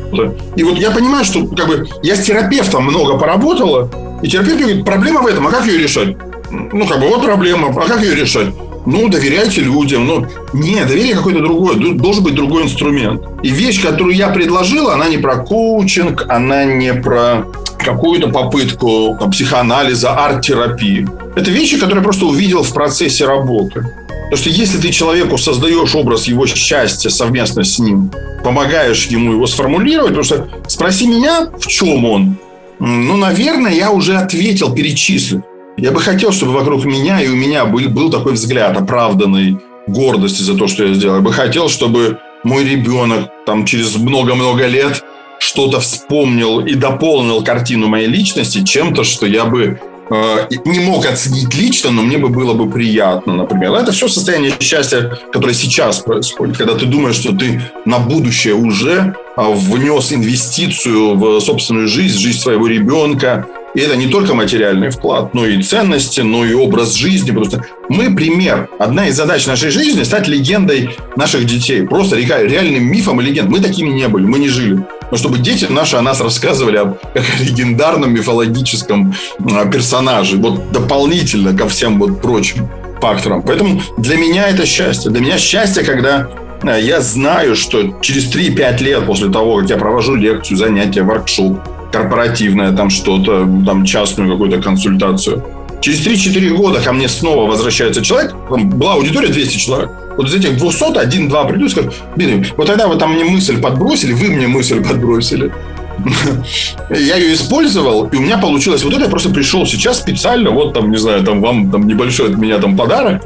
И 0.56 0.62
вот 0.62 0.78
я 0.78 0.90
понимаю, 0.90 1.22
что 1.22 1.46
как 1.48 1.68
бы 1.68 1.86
я 2.02 2.16
с 2.16 2.24
терапевтом 2.24 2.84
много 2.84 3.18
поработала, 3.18 3.90
и 4.22 4.28
терапевт 4.28 4.58
говорит, 4.58 4.84
проблема 4.86 5.20
в 5.20 5.26
этом, 5.26 5.46
а 5.46 5.50
как 5.50 5.66
ее 5.66 5.76
решать? 5.76 6.16
Ну, 6.50 6.86
как 6.86 6.98
бы 6.98 7.08
вот 7.08 7.22
проблема, 7.22 7.68
а 7.68 7.86
как 7.86 8.00
ее 8.00 8.14
решать? 8.14 8.48
Ну, 8.86 9.08
доверяйте 9.08 9.60
людям. 9.60 10.06
Ну, 10.06 10.26
не, 10.54 10.82
доверие 10.84 11.14
какое-то 11.14 11.40
другое. 11.40 11.76
Должен 11.76 12.24
быть 12.24 12.34
другой 12.34 12.64
инструмент. 12.64 13.22
И 13.42 13.50
вещь, 13.50 13.80
которую 13.82 14.16
я 14.16 14.28
предложила, 14.28 14.94
она 14.94 15.08
не 15.08 15.18
про 15.18 15.36
коучинг, 15.36 16.24
она 16.28 16.64
не 16.64 16.92
про 16.92 17.46
какую-то 17.82 18.28
попытку 18.28 19.16
там, 19.18 19.30
психоанализа, 19.30 20.10
арт-терапии. 20.10 21.08
Это 21.36 21.50
вещи, 21.50 21.78
которые 21.78 21.98
я 21.98 22.02
просто 22.02 22.26
увидел 22.26 22.62
в 22.62 22.72
процессе 22.72 23.26
работы. 23.26 23.86
Потому 24.30 24.36
что 24.36 24.50
если 24.50 24.78
ты 24.78 24.90
человеку 24.90 25.36
создаешь 25.36 25.94
образ 25.94 26.26
его 26.26 26.46
счастья 26.46 27.10
совместно 27.10 27.64
с 27.64 27.78
ним, 27.78 28.10
помогаешь 28.42 29.06
ему 29.06 29.32
его 29.32 29.46
сформулировать, 29.46 30.14
потому 30.16 30.24
что 30.24 30.48
спроси 30.68 31.06
меня, 31.06 31.50
в 31.58 31.66
чем 31.66 32.04
он, 32.04 32.36
ну, 32.80 33.16
наверное, 33.16 33.72
я 33.72 33.92
уже 33.92 34.16
ответил, 34.16 34.74
перечислил. 34.74 35.42
Я 35.76 35.90
бы 35.92 36.00
хотел, 36.00 36.32
чтобы 36.32 36.52
вокруг 36.52 36.84
меня 36.84 37.20
и 37.20 37.28
у 37.28 37.36
меня 37.36 37.64
был, 37.64 37.88
был 37.88 38.10
такой 38.10 38.32
взгляд 38.32 38.76
оправданной 38.76 39.58
гордости 39.86 40.42
за 40.42 40.56
то, 40.56 40.66
что 40.66 40.84
я 40.84 40.94
сделал. 40.94 41.16
Я 41.16 41.22
бы 41.22 41.32
хотел, 41.32 41.68
чтобы 41.68 42.18
мой 42.44 42.64
ребенок 42.64 43.30
там 43.46 43.64
через 43.64 43.96
много-много 43.96 44.66
лет 44.66 45.04
что-то 45.42 45.80
вспомнил 45.80 46.60
и 46.60 46.74
дополнил 46.74 47.42
картину 47.42 47.88
моей 47.88 48.06
личности 48.06 48.62
чем-то, 48.62 49.02
что 49.02 49.26
я 49.26 49.44
бы 49.44 49.80
э, 50.08 50.36
не 50.64 50.78
мог 50.78 51.04
оценить 51.04 51.52
лично, 51.54 51.90
но 51.90 52.02
мне 52.02 52.16
бы 52.16 52.28
было 52.28 52.54
бы 52.54 52.70
приятно, 52.70 53.34
например. 53.34 53.72
Это 53.72 53.90
все 53.90 54.06
состояние 54.06 54.52
счастья, 54.60 55.18
которое 55.32 55.54
сейчас 55.54 55.98
происходит, 55.98 56.56
когда 56.56 56.74
ты 56.74 56.86
думаешь, 56.86 57.16
что 57.16 57.34
ты 57.34 57.60
на 57.84 57.98
будущее 57.98 58.54
уже 58.54 59.16
а, 59.34 59.50
внес 59.50 60.12
инвестицию 60.12 61.16
в 61.16 61.40
собственную 61.40 61.88
жизнь, 61.88 62.18
жизнь 62.20 62.38
своего 62.38 62.68
ребенка, 62.68 63.48
и 63.74 63.80
это 63.80 63.96
не 63.96 64.06
только 64.06 64.34
материальный 64.34 64.90
вклад, 64.90 65.34
но 65.34 65.44
и 65.44 65.60
ценности, 65.60 66.20
но 66.20 66.44
и 66.44 66.52
образ 66.52 66.94
жизни. 66.94 67.32
Что 67.42 67.62
мы 67.88 68.14
пример. 68.14 68.68
Одна 68.78 69.08
из 69.08 69.16
задач 69.16 69.46
нашей 69.46 69.70
жизни– 69.70 70.02
стать 70.04 70.28
легендой 70.28 70.90
наших 71.16 71.46
детей. 71.46 71.82
Просто 71.82 72.16
реальным 72.16 72.84
мифом 72.84 73.20
и 73.20 73.24
легендой. 73.24 73.58
Мы 73.58 73.60
такими 73.60 73.88
не 73.88 74.06
были, 74.08 74.26
мы 74.26 74.38
не 74.38 74.48
жили. 74.48 74.84
Но 75.12 75.18
чтобы 75.18 75.38
дети 75.38 75.66
наши 75.66 75.96
о 75.96 76.02
нас 76.02 76.22
рассказывали 76.22 76.78
об 76.78 76.96
легендарном 77.40 78.14
мифологическом 78.14 79.14
а, 79.52 79.66
персонаже. 79.66 80.38
Вот 80.38 80.72
дополнительно 80.72 81.56
ко 81.56 81.68
всем 81.68 81.98
вот 81.98 82.22
прочим 82.22 82.66
факторам. 82.98 83.42
Поэтому 83.42 83.82
для 83.98 84.16
меня 84.16 84.48
это 84.48 84.64
счастье. 84.64 85.10
Для 85.10 85.20
меня 85.20 85.36
счастье, 85.36 85.84
когда 85.84 86.30
а, 86.62 86.78
я 86.78 87.02
знаю, 87.02 87.56
что 87.56 88.00
через 88.00 88.34
3-5 88.34 88.82
лет 88.82 89.06
после 89.06 89.28
того, 89.28 89.58
как 89.58 89.68
я 89.68 89.76
провожу 89.76 90.14
лекцию, 90.14 90.56
занятия, 90.56 91.02
воркшоп, 91.02 91.58
корпоративное, 91.92 92.72
там 92.72 92.88
что-то, 92.88 93.46
там 93.66 93.84
частную 93.84 94.32
какую-то 94.32 94.62
консультацию. 94.62 95.44
Через 95.82 96.06
3-4 96.06 96.50
года 96.50 96.80
ко 96.80 96.92
мне 96.92 97.08
снова 97.08 97.50
возвращается 97.50 98.02
человек, 98.02 98.32
там 98.48 98.70
была 98.70 98.94
аудитория 98.94 99.28
200 99.28 99.56
человек. 99.58 99.90
Вот 100.16 100.28
из 100.28 100.34
этих 100.34 100.56
200 100.56 100.96
один-два 100.96 101.44
придут 101.44 101.68
и 101.68 101.72
скажут, 101.72 101.94
блин, 102.14 102.46
вот 102.56 102.68
тогда 102.68 102.86
вы 102.86 102.96
там 102.96 103.14
мне 103.14 103.24
мысль 103.24 103.60
подбросили, 103.60 104.12
вы 104.12 104.28
мне 104.28 104.46
мысль 104.46 104.80
подбросили. 104.80 105.52
Я 106.90 107.16
ее 107.16 107.34
использовал, 107.34 108.06
и 108.06 108.16
у 108.16 108.20
меня 108.20 108.38
получилось 108.38 108.84
вот 108.84 108.92
это. 108.92 109.02
Я 109.02 109.08
просто 109.08 109.30
пришел 109.30 109.66
сейчас 109.66 109.98
специально, 109.98 110.50
вот 110.50 110.72
там, 110.72 110.88
не 110.88 110.98
знаю, 110.98 111.24
там 111.24 111.40
вам 111.40 111.72
там 111.72 111.88
небольшой 111.88 112.30
от 112.30 112.38
меня 112.38 112.58
там 112.58 112.76
подарок, 112.76 113.22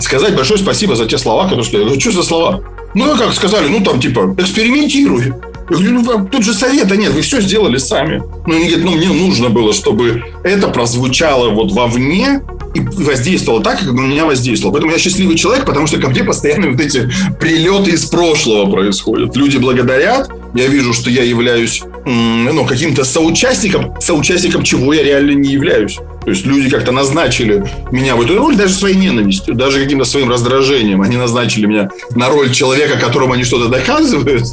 сказать 0.00 0.34
большое 0.34 0.58
спасибо 0.58 0.96
за 0.96 1.04
те 1.04 1.18
слова, 1.18 1.44
которые 1.44 1.64
сказали. 1.64 1.98
Что 1.98 2.12
за 2.12 2.22
слова? 2.22 2.62
Ну, 2.94 3.14
как 3.16 3.34
сказали, 3.34 3.68
ну, 3.68 3.84
там, 3.84 4.00
типа, 4.00 4.34
экспериментируй. 4.38 5.34
Ну, 5.70 6.28
тут 6.30 6.44
же 6.44 6.52
совета 6.52 6.96
нет, 6.96 7.12
вы 7.12 7.22
все 7.22 7.40
сделали 7.40 7.78
сами. 7.78 8.22
Ну, 8.46 8.54
они 8.54 8.66
говорят, 8.66 8.84
ну, 8.84 8.96
мне 8.96 9.08
нужно 9.08 9.48
было, 9.48 9.72
чтобы 9.72 10.24
это 10.42 10.68
прозвучало 10.68 11.50
вот 11.50 11.72
вовне, 11.72 12.42
и 12.74 12.80
воздействовало 12.80 13.62
так, 13.62 13.80
как 13.80 13.92
на 13.92 14.00
меня 14.00 14.26
воздействовало. 14.26 14.74
Поэтому 14.74 14.92
я 14.92 14.98
счастливый 14.98 15.36
человек, 15.36 15.64
потому 15.64 15.86
что 15.86 15.98
ко 15.98 16.08
мне 16.08 16.22
постоянно 16.22 16.70
вот 16.70 16.80
эти 16.80 17.10
прилеты 17.40 17.92
из 17.92 18.04
прошлого 18.06 18.70
происходят. 18.70 19.36
Люди 19.36 19.56
благодарят, 19.56 20.30
я 20.54 20.66
вижу, 20.66 20.92
что 20.92 21.10
я 21.10 21.22
являюсь 21.24 21.82
ну, 22.04 22.64
каким-то 22.64 23.04
соучастником, 23.04 23.94
соучастником 24.00 24.62
чего 24.62 24.92
я 24.92 25.02
реально 25.02 25.32
не 25.32 25.50
являюсь. 25.50 25.98
То 26.24 26.30
есть 26.30 26.46
люди 26.46 26.68
как-то 26.68 26.92
назначили 26.92 27.64
меня 27.90 28.14
в 28.14 28.22
эту 28.22 28.36
роль 28.36 28.54
даже 28.54 28.74
своей 28.74 28.96
ненавистью, 28.96 29.54
даже 29.54 29.82
каким-то 29.82 30.04
своим 30.04 30.30
раздражением. 30.30 31.02
Они 31.02 31.16
назначили 31.16 31.66
меня 31.66 31.90
на 32.14 32.28
роль 32.28 32.52
человека, 32.52 32.98
которому 32.98 33.32
они 33.32 33.44
что-то 33.44 33.68
доказывают. 33.68 34.44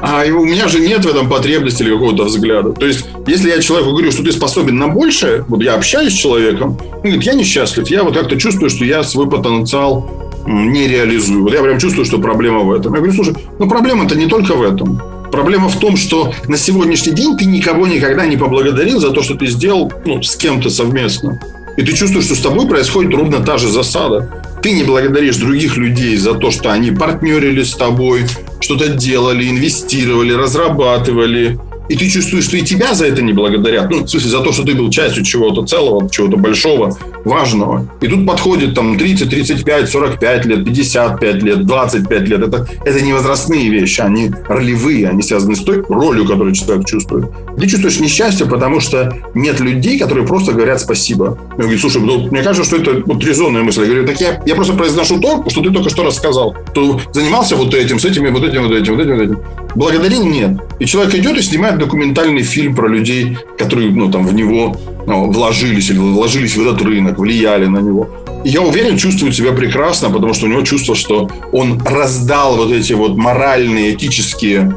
А 0.00 0.24
у 0.26 0.44
меня 0.44 0.68
же 0.68 0.80
нет 0.80 1.04
в 1.04 1.08
этом 1.08 1.28
потребности 1.28 1.82
или 1.82 1.90
какого-то 1.90 2.24
взгляда. 2.24 2.72
То 2.72 2.86
есть, 2.86 3.06
если 3.26 3.50
я 3.50 3.60
человеку 3.60 3.92
говорю, 3.92 4.10
что 4.12 4.22
ты 4.22 4.32
способен 4.32 4.76
на 4.76 4.88
большее, 4.88 5.44
вот 5.48 5.62
я 5.62 5.74
общаюсь 5.74 6.12
с 6.12 6.16
человеком, 6.16 6.78
он 6.92 7.00
говорит, 7.00 7.22
я 7.22 7.34
несчастлив, 7.34 7.88
я 7.88 8.04
вот 8.04 8.14
как-то 8.14 8.36
чувствую, 8.36 8.70
что 8.70 8.84
я 8.84 9.02
свой 9.02 9.28
потенциал 9.28 10.24
не 10.46 10.88
реализую. 10.88 11.42
Вот 11.42 11.52
я 11.52 11.62
прям 11.62 11.78
чувствую, 11.78 12.04
что 12.04 12.18
проблема 12.18 12.60
в 12.60 12.72
этом. 12.72 12.92
Я 12.94 13.00
говорю, 13.00 13.14
слушай, 13.14 13.34
ну 13.58 13.68
проблема-то 13.68 14.14
не 14.14 14.26
только 14.26 14.54
в 14.54 14.62
этом. 14.62 15.00
Проблема 15.30 15.68
в 15.68 15.78
том, 15.78 15.96
что 15.96 16.32
на 16.46 16.56
сегодняшний 16.56 17.12
день 17.12 17.36
ты 17.36 17.46
никого 17.46 17.86
никогда 17.86 18.26
не 18.26 18.36
поблагодарил 18.36 19.00
за 19.00 19.10
то, 19.10 19.22
что 19.22 19.34
ты 19.34 19.46
сделал 19.46 19.92
ну, 20.04 20.22
с 20.22 20.36
кем-то 20.36 20.70
совместно. 20.70 21.40
И 21.76 21.82
ты 21.82 21.92
чувствуешь, 21.92 22.26
что 22.26 22.36
с 22.36 22.40
тобой 22.40 22.68
происходит 22.68 23.14
ровно 23.14 23.40
та 23.40 23.58
же 23.58 23.68
засада. 23.68 24.43
Ты 24.64 24.72
не 24.72 24.82
благодаришь 24.82 25.36
других 25.36 25.76
людей 25.76 26.16
за 26.16 26.32
то, 26.32 26.50
что 26.50 26.72
они 26.72 26.90
партнерили 26.90 27.62
с 27.62 27.74
тобой, 27.74 28.24
что-то 28.60 28.88
делали, 28.88 29.50
инвестировали, 29.50 30.32
разрабатывали, 30.32 31.58
и 31.88 31.96
ты 31.96 32.08
чувствуешь, 32.08 32.44
что 32.44 32.56
и 32.56 32.62
тебя 32.62 32.94
за 32.94 33.06
это 33.06 33.22
не 33.22 33.32
благодарят. 33.32 33.90
Ну, 33.90 34.04
в 34.04 34.08
смысле, 34.08 34.30
за 34.30 34.40
то, 34.40 34.52
что 34.52 34.64
ты 34.64 34.74
был 34.74 34.90
частью 34.90 35.24
чего-то 35.24 35.64
целого, 35.64 36.08
чего-то 36.10 36.36
большого, 36.36 36.96
важного. 37.24 37.86
И 38.00 38.08
тут 38.08 38.26
подходит 38.26 38.74
там 38.74 38.96
30, 38.98 39.28
35, 39.28 39.90
45 39.90 40.46
лет, 40.46 40.64
55 40.64 41.42
лет, 41.42 41.66
25 41.66 42.28
лет. 42.28 42.40
Это, 42.40 42.66
это 42.84 43.00
не 43.02 43.12
возрастные 43.12 43.68
вещи, 43.68 44.00
они 44.00 44.30
ролевые, 44.48 45.08
они 45.08 45.22
связаны 45.22 45.56
с 45.56 45.60
той 45.60 45.82
ролью, 45.88 46.26
которую 46.26 46.54
человек 46.54 46.86
чувствует. 46.86 47.26
Ты 47.58 47.66
чувствуешь 47.68 48.00
несчастье, 48.00 48.46
потому 48.46 48.80
что 48.80 49.16
нет 49.34 49.60
людей, 49.60 49.98
которые 49.98 50.26
просто 50.26 50.52
говорят 50.52 50.80
спасибо. 50.80 51.38
Я 51.56 51.64
говорю, 51.64 51.78
слушай, 51.78 52.00
ну, 52.00 52.28
мне 52.30 52.42
кажется, 52.42 52.64
что 52.64 52.76
это 52.76 53.02
вот 53.04 53.22
резонная 53.24 53.62
мысль. 53.62 53.82
Я 53.82 53.86
говорю, 53.86 54.06
так 54.06 54.20
я, 54.20 54.42
я 54.46 54.54
просто 54.54 54.74
произношу 54.74 55.20
то, 55.20 55.44
что 55.48 55.60
ты 55.62 55.70
только 55.70 55.90
что 55.90 56.02
рассказал. 56.02 56.56
Ты 56.74 56.80
занимался 57.12 57.56
вот 57.56 57.74
этим, 57.74 57.98
с 57.98 58.04
этими, 58.04 58.30
вот 58.30 58.42
этим, 58.42 58.62
вот 58.62 58.72
этим, 58.72 58.96
вот 58.96 59.04
этим, 59.04 59.16
вот 59.16 59.22
этим. 59.22 59.38
Благодарил? 59.74 60.24
Нет. 60.24 60.58
И 60.78 60.86
человек 60.86 61.14
идет 61.14 61.36
и 61.36 61.42
снимает 61.42 61.73
снимать 61.74 61.78
документальный 61.78 62.42
фильм 62.42 62.74
про 62.74 62.88
людей, 62.88 63.36
которые 63.58 63.90
ну, 63.90 64.10
там, 64.10 64.26
в 64.26 64.34
него 64.34 64.76
ну, 65.06 65.30
вложились 65.30 65.90
или 65.90 65.98
вложились 65.98 66.56
в 66.56 66.62
этот 66.62 66.82
рынок, 66.82 67.18
влияли 67.18 67.66
на 67.66 67.78
него. 67.78 68.08
И 68.44 68.50
я 68.50 68.60
уверен, 68.60 68.96
чувствует 68.96 69.34
себя 69.34 69.52
прекрасно, 69.52 70.10
потому 70.10 70.34
что 70.34 70.46
у 70.46 70.48
него 70.48 70.62
чувство, 70.62 70.94
что 70.94 71.30
он 71.52 71.80
раздал 71.84 72.56
вот 72.56 72.72
эти 72.72 72.92
вот 72.94 73.16
моральные, 73.16 73.94
этические, 73.94 74.76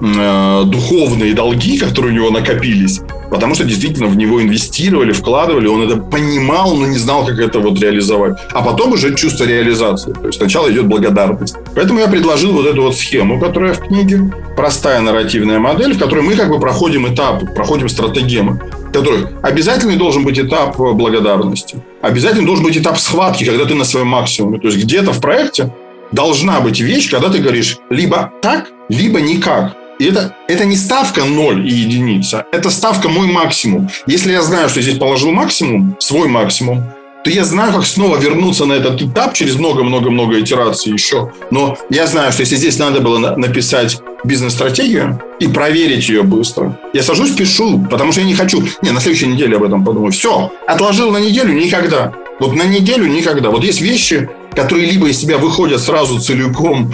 э, 0.00 0.62
духовные 0.66 1.34
долги, 1.34 1.78
которые 1.78 2.12
у 2.12 2.14
него 2.14 2.30
накопились, 2.30 3.00
потому 3.30 3.54
что 3.54 3.64
действительно 3.64 4.08
в 4.08 4.16
него 4.16 4.42
инвестировали, 4.42 5.12
вкладывали, 5.12 5.66
он 5.66 5.82
это 5.82 5.96
понимал, 5.96 6.74
но 6.74 6.86
не 6.86 6.98
знал, 6.98 7.26
как 7.26 7.38
это 7.38 7.58
вот 7.58 7.80
реализовать. 7.80 8.38
А 8.52 8.62
потом 8.62 8.92
уже 8.92 9.14
чувство 9.14 9.44
реализации. 9.44 10.12
То 10.12 10.26
есть 10.26 10.38
сначала 10.38 10.70
идет 10.70 10.86
благодарность. 10.86 11.56
Поэтому 11.74 12.00
я 12.00 12.08
предложил 12.08 12.52
вот 12.52 12.66
эту 12.66 12.82
вот 12.82 12.96
схему, 12.96 13.40
которая 13.40 13.74
в 13.74 13.80
книге, 13.80 14.30
простая 14.56 15.00
нарративная 15.00 15.58
модель, 15.58 15.94
в 15.94 15.98
которой 15.98 16.22
мы 16.22 16.34
как 16.34 16.48
бы 16.48 16.58
проходим 16.58 17.12
этапы, 17.12 17.46
проходим 17.46 17.88
стратегемы 17.88 18.60
который 18.92 19.26
обязательно 19.42 19.96
должен 19.96 20.24
быть 20.24 20.38
этап 20.38 20.76
благодарности. 20.76 21.82
Обязательно 22.00 22.46
должен 22.46 22.64
быть 22.64 22.76
этап 22.76 22.98
схватки, 22.98 23.44
когда 23.44 23.64
ты 23.64 23.74
на 23.74 23.84
своем 23.84 24.08
максимуме. 24.08 24.58
То 24.58 24.68
есть 24.68 24.82
где-то 24.82 25.12
в 25.12 25.20
проекте 25.20 25.74
должна 26.12 26.60
быть 26.60 26.80
вещь, 26.80 27.10
когда 27.10 27.28
ты 27.28 27.38
говоришь 27.38 27.78
либо 27.90 28.32
так, 28.40 28.68
либо 28.88 29.20
никак. 29.20 29.76
И 29.98 30.04
это, 30.04 30.34
это 30.46 30.64
не 30.64 30.76
ставка 30.76 31.24
0 31.24 31.66
и 31.66 31.72
единица, 31.72 32.46
это 32.52 32.70
ставка 32.70 33.08
мой 33.08 33.26
максимум. 33.26 33.88
Если 34.06 34.32
я 34.32 34.42
знаю, 34.42 34.68
что 34.68 34.78
я 34.78 34.84
здесь 34.84 34.98
положил 34.98 35.32
максимум, 35.32 35.96
свой 35.98 36.28
максимум, 36.28 36.84
то 37.24 37.30
я 37.30 37.44
знаю, 37.44 37.72
как 37.72 37.84
снова 37.84 38.16
вернуться 38.16 38.64
на 38.64 38.74
этот 38.74 39.02
этап 39.02 39.34
через 39.34 39.56
много-много-много 39.56 40.40
итераций 40.40 40.92
еще. 40.92 41.32
Но 41.50 41.76
я 41.90 42.06
знаю, 42.06 42.32
что 42.32 42.42
если 42.42 42.56
здесь 42.56 42.78
надо 42.78 43.00
было 43.00 43.18
написать 43.36 44.00
бизнес-стратегию 44.24 45.20
и 45.40 45.48
проверить 45.48 46.08
ее 46.08 46.22
быстро, 46.22 46.78
я 46.92 47.02
сажусь, 47.02 47.32
пишу, 47.32 47.84
потому 47.90 48.12
что 48.12 48.20
я 48.20 48.26
не 48.26 48.34
хочу... 48.34 48.62
Не, 48.82 48.92
на 48.92 49.00
следующей 49.00 49.26
неделе 49.26 49.56
об 49.56 49.64
этом 49.64 49.84
подумаю. 49.84 50.12
Все, 50.12 50.52
отложил 50.66 51.10
на 51.10 51.18
неделю 51.18 51.52
никогда. 51.52 52.14
Вот 52.38 52.54
на 52.54 52.62
неделю 52.62 53.06
никогда. 53.06 53.50
Вот 53.50 53.64
есть 53.64 53.80
вещи, 53.80 54.30
которые 54.54 54.86
либо 54.86 55.08
из 55.08 55.18
тебя 55.18 55.38
выходят 55.38 55.80
сразу 55.80 56.20
целиком 56.20 56.92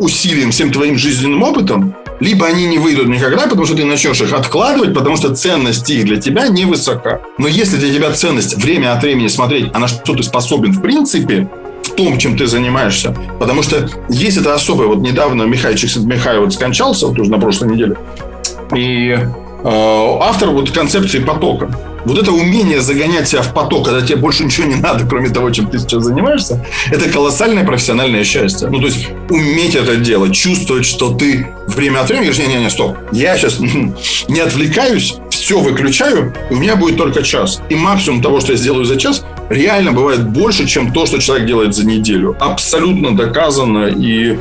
усилием, 0.00 0.50
всем 0.50 0.72
твоим 0.72 0.96
жизненным 0.96 1.42
опытом, 1.42 1.94
либо 2.20 2.46
они 2.46 2.66
не 2.66 2.78
выйдут 2.78 3.08
никогда, 3.08 3.44
потому 3.44 3.64
что 3.64 3.76
ты 3.76 3.84
начнешь 3.84 4.20
их 4.20 4.32
откладывать, 4.32 4.94
потому 4.94 5.16
что 5.16 5.34
ценность 5.34 5.88
их 5.90 6.04
для 6.04 6.20
тебя 6.20 6.48
невысока. 6.48 7.20
Но 7.38 7.48
если 7.48 7.76
для 7.76 7.92
тебя 7.92 8.12
ценность 8.12 8.56
время 8.56 8.92
от 8.92 9.02
времени 9.02 9.28
смотреть, 9.28 9.70
а 9.72 9.78
на 9.78 9.88
что 9.88 10.14
ты 10.14 10.22
способен 10.22 10.72
в 10.72 10.82
принципе, 10.82 11.48
в 11.84 11.90
том, 11.94 12.18
чем 12.18 12.36
ты 12.36 12.46
занимаешься. 12.46 13.14
Потому 13.38 13.62
что 13.62 13.88
есть 14.08 14.36
это 14.36 14.54
особое. 14.54 14.86
Вот 14.86 14.98
недавно 14.98 15.44
Михаил 15.44 15.76
Михаил 16.04 16.42
вот 16.42 16.52
скончался, 16.52 17.06
вот 17.06 17.18
уже 17.18 17.30
на 17.30 17.38
прошлой 17.38 17.72
неделе. 17.72 17.96
И 18.74 19.10
э, 19.10 19.28
автор 19.64 20.50
вот 20.50 20.70
концепции 20.70 21.20
потока. 21.20 21.70
Вот 22.08 22.16
это 22.16 22.32
умение 22.32 22.80
загонять 22.80 23.28
себя 23.28 23.42
в 23.42 23.52
поток, 23.52 23.84
когда 23.84 24.00
тебе 24.00 24.16
больше 24.16 24.42
ничего 24.42 24.66
не 24.66 24.76
надо, 24.76 25.06
кроме 25.06 25.28
того, 25.28 25.50
чем 25.50 25.66
ты 25.66 25.78
сейчас 25.78 26.04
занимаешься, 26.04 26.64
это 26.90 27.10
колоссальное 27.10 27.66
профессиональное 27.66 28.24
счастье. 28.24 28.68
Ну, 28.68 28.80
то 28.80 28.86
есть 28.86 29.08
уметь 29.28 29.74
это 29.74 29.94
делать, 29.96 30.32
чувствовать, 30.32 30.86
что 30.86 31.12
ты 31.12 31.48
время 31.66 32.00
от 32.00 32.08
времени 32.08 32.30
говоришь, 32.30 32.46
не-не-не, 32.46 32.70
стоп, 32.70 32.96
я 33.12 33.36
сейчас 33.36 33.58
не 34.28 34.40
отвлекаюсь, 34.40 35.16
все 35.28 35.60
выключаю, 35.60 36.32
и 36.50 36.54
у 36.54 36.56
меня 36.56 36.76
будет 36.76 36.96
только 36.96 37.22
час. 37.22 37.60
И 37.68 37.74
максимум 37.74 38.22
того, 38.22 38.40
что 38.40 38.52
я 38.52 38.58
сделаю 38.58 38.86
за 38.86 38.96
час, 38.96 39.22
реально 39.50 39.92
бывает 39.92 40.26
больше, 40.30 40.66
чем 40.66 40.94
то, 40.94 41.04
что 41.04 41.18
человек 41.18 41.46
делает 41.46 41.74
за 41.74 41.86
неделю. 41.86 42.38
Абсолютно 42.40 43.14
доказано. 43.14 43.86
И, 43.86 44.38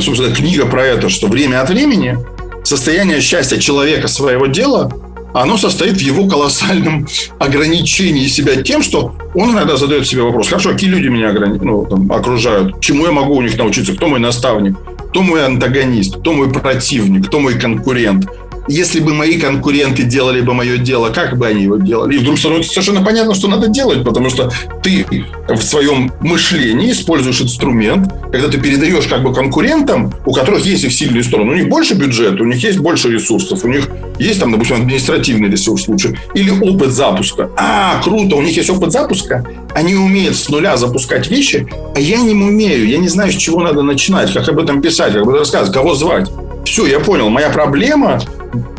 собственно, 0.00 0.34
книга 0.34 0.64
про 0.64 0.86
это, 0.86 1.10
что 1.10 1.26
время 1.26 1.60
от 1.60 1.68
времени 1.68 2.16
состояние 2.62 3.20
счастья 3.20 3.58
человека 3.58 4.08
своего 4.08 4.46
дела 4.46 4.90
оно 5.34 5.56
состоит 5.58 5.96
в 5.96 6.00
его 6.00 6.26
колоссальном 6.26 7.06
ограничении 7.38 8.26
себя 8.26 8.62
тем, 8.62 8.82
что 8.82 9.14
он 9.34 9.50
иногда 9.50 9.76
задает 9.76 10.06
себе 10.06 10.22
вопрос, 10.22 10.48
хорошо, 10.48 10.70
какие 10.70 10.88
люди 10.88 11.08
меня 11.08 11.30
ограни... 11.30 11.58
ну, 11.60 11.84
там, 11.84 12.10
окружают, 12.10 12.80
чему 12.80 13.04
я 13.04 13.12
могу 13.12 13.34
у 13.34 13.42
них 13.42 13.58
научиться, 13.58 13.94
кто 13.94 14.06
мой 14.06 14.20
наставник, 14.20 14.76
кто 15.10 15.22
мой 15.22 15.44
антагонист, 15.44 16.18
кто 16.18 16.32
мой 16.32 16.50
противник, 16.50 17.26
кто 17.26 17.40
мой 17.40 17.58
конкурент– 17.58 18.26
если 18.68 19.00
бы 19.00 19.14
мои 19.14 19.38
конкуренты 19.38 20.04
делали 20.04 20.40
бы 20.40 20.54
мое 20.54 20.78
дело, 20.78 21.10
как 21.10 21.36
бы 21.36 21.46
они 21.46 21.64
его 21.64 21.76
делали? 21.76 22.16
И 22.16 22.18
вдруг 22.18 22.38
становится 22.38 22.72
совершенно 22.72 23.02
понятно, 23.02 23.34
что 23.34 23.48
надо 23.48 23.68
делать, 23.68 24.04
потому 24.04 24.30
что 24.30 24.50
ты 24.82 25.06
в 25.48 25.60
своем 25.62 26.12
мышлении 26.20 26.90
используешь 26.90 27.42
инструмент, 27.42 28.12
когда 28.32 28.48
ты 28.48 28.58
передаешь 28.58 29.06
как 29.06 29.22
бы 29.22 29.34
конкурентам, 29.34 30.12
у 30.24 30.32
которых 30.32 30.64
есть 30.64 30.84
их 30.84 30.92
сильные 30.92 31.22
стороны. 31.22 31.52
У 31.52 31.54
них 31.54 31.68
больше 31.68 31.94
бюджета, 31.94 32.42
у 32.42 32.46
них 32.46 32.62
есть 32.62 32.78
больше 32.78 33.10
ресурсов, 33.10 33.64
у 33.64 33.68
них 33.68 33.88
есть 34.18 34.40
там, 34.40 34.52
допустим, 34.52 34.76
административный 34.76 35.50
ресурс 35.50 35.88
лучше, 35.88 36.18
или 36.34 36.50
опыт 36.50 36.92
запуска. 36.92 37.50
А, 37.56 38.00
круто, 38.02 38.36
у 38.36 38.42
них 38.42 38.56
есть 38.56 38.70
опыт 38.70 38.92
запуска, 38.92 39.44
они 39.74 39.94
умеют 39.94 40.36
с 40.36 40.48
нуля 40.48 40.76
запускать 40.76 41.28
вещи, 41.28 41.66
а 41.94 42.00
я 42.00 42.18
не 42.18 42.32
умею, 42.32 42.88
я 42.88 42.98
не 42.98 43.08
знаю, 43.08 43.32
с 43.32 43.36
чего 43.36 43.60
надо 43.60 43.82
начинать, 43.82 44.32
как 44.32 44.48
об 44.48 44.58
этом 44.58 44.80
писать, 44.80 45.12
как 45.12 45.22
об 45.22 45.28
этом 45.28 45.40
рассказывать, 45.40 45.74
кого 45.74 45.94
звать. 45.94 46.28
Все, 46.64 46.86
я 46.86 46.98
понял, 46.98 47.28
моя 47.28 47.50
проблема 47.50 48.20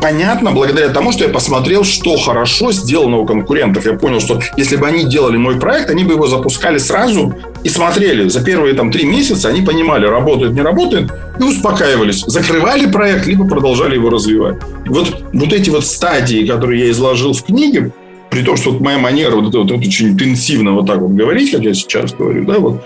понятно 0.00 0.52
благодаря 0.52 0.88
тому, 0.88 1.12
что 1.12 1.24
я 1.24 1.30
посмотрел, 1.30 1.84
что 1.84 2.16
хорошо 2.16 2.72
сделано 2.72 3.18
у 3.18 3.26
конкурентов. 3.26 3.86
Я 3.86 3.94
понял, 3.94 4.20
что 4.20 4.40
если 4.56 4.76
бы 4.76 4.86
они 4.86 5.04
делали 5.04 5.36
мой 5.36 5.58
проект, 5.58 5.90
они 5.90 6.04
бы 6.04 6.14
его 6.14 6.26
запускали 6.26 6.78
сразу 6.78 7.34
и 7.62 7.68
смотрели. 7.68 8.28
За 8.28 8.42
первые 8.42 8.74
там 8.74 8.90
три 8.90 9.04
месяца 9.04 9.48
они 9.48 9.62
понимали, 9.62 10.06
работает, 10.06 10.52
не 10.52 10.62
работает, 10.62 11.10
и 11.38 11.42
успокаивались. 11.42 12.24
Закрывали 12.26 12.86
проект, 12.90 13.26
либо 13.26 13.46
продолжали 13.46 13.94
его 13.94 14.10
развивать. 14.10 14.56
Вот, 14.86 15.24
вот 15.32 15.52
эти 15.52 15.70
вот 15.70 15.84
стадии, 15.84 16.46
которые 16.46 16.86
я 16.86 16.90
изложил 16.90 17.32
в 17.32 17.42
книге, 17.42 17.92
при 18.30 18.42
том, 18.42 18.56
что 18.56 18.72
вот 18.72 18.80
моя 18.80 18.98
манера 18.98 19.36
вот 19.36 19.48
это 19.48 19.58
вот, 19.58 19.70
вот 19.70 19.80
очень 19.80 20.08
интенсивно 20.08 20.72
вот 20.72 20.86
так 20.86 20.98
вот 20.98 21.12
говорить, 21.12 21.52
как 21.52 21.62
я 21.62 21.74
сейчас 21.74 22.12
говорю, 22.12 22.44
да, 22.44 22.58
вот 22.58 22.82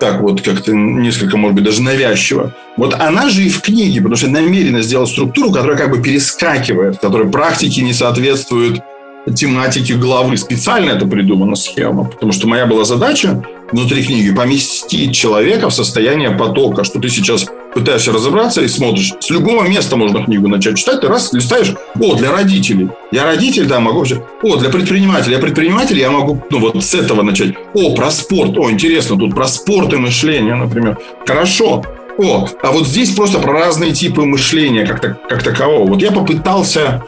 так 0.00 0.20
вот 0.20 0.42
как-то 0.42 0.72
несколько, 0.72 1.36
может 1.36 1.54
быть, 1.54 1.64
даже 1.64 1.82
навязчиво. 1.82 2.54
Вот 2.76 2.94
она 2.94 3.28
же 3.28 3.42
и 3.42 3.48
в 3.48 3.60
книге, 3.60 4.00
потому 4.00 4.16
что 4.16 4.28
намеренно 4.28 4.82
сделала 4.82 5.06
структуру, 5.06 5.52
которая 5.52 5.76
как 5.76 5.90
бы 5.90 6.02
перескакивает, 6.02 6.98
которая 6.98 7.28
практике 7.28 7.82
не 7.82 7.92
соответствует 7.92 8.82
тематике 9.32 9.94
главы. 9.94 10.36
Специально 10.36 10.90
это 10.90 11.06
придумана 11.06 11.56
схема, 11.56 12.04
потому 12.04 12.32
что 12.32 12.46
моя 12.46 12.66
была 12.66 12.84
задача 12.84 13.42
внутри 13.72 14.04
книги 14.04 14.34
поместить 14.34 15.14
человека 15.14 15.70
в 15.70 15.74
состояние 15.74 16.30
потока, 16.30 16.84
что 16.84 17.00
ты 17.00 17.08
сейчас 17.08 17.46
пытаешься 17.74 18.12
разобраться 18.12 18.62
и 18.62 18.68
смотришь. 18.68 19.12
С 19.20 19.30
любого 19.30 19.66
места 19.66 19.96
можно 19.96 20.24
книгу 20.24 20.48
начать 20.48 20.76
читать. 20.76 21.00
Ты 21.00 21.08
раз 21.08 21.32
листаешь, 21.32 21.74
о, 22.00 22.14
для 22.14 22.32
родителей. 22.32 22.88
Я 23.12 23.24
родитель, 23.24 23.66
да, 23.66 23.80
могу 23.80 23.98
вообще. 23.98 24.22
О, 24.42 24.56
для 24.56 24.70
предпринимателя. 24.70 25.34
Я 25.34 25.38
предприниматель, 25.38 25.98
я 25.98 26.10
могу, 26.10 26.42
ну, 26.50 26.58
вот 26.58 26.82
с 26.82 26.94
этого 26.94 27.22
начать. 27.22 27.54
О, 27.74 27.94
про 27.94 28.10
спорт. 28.10 28.56
О, 28.56 28.70
интересно, 28.70 29.18
тут 29.18 29.34
про 29.34 29.46
спорт 29.46 29.92
и 29.92 29.96
мышление, 29.96 30.54
например. 30.54 30.98
Хорошо. 31.26 31.82
О, 32.16 32.48
а 32.62 32.70
вот 32.70 32.86
здесь 32.86 33.10
просто 33.10 33.40
про 33.40 33.52
разные 33.52 33.92
типы 33.92 34.22
мышления 34.22 34.86
как, 34.86 35.26
как 35.28 35.42
такового. 35.42 35.88
Вот 35.88 36.00
я 36.00 36.12
попытался 36.12 37.02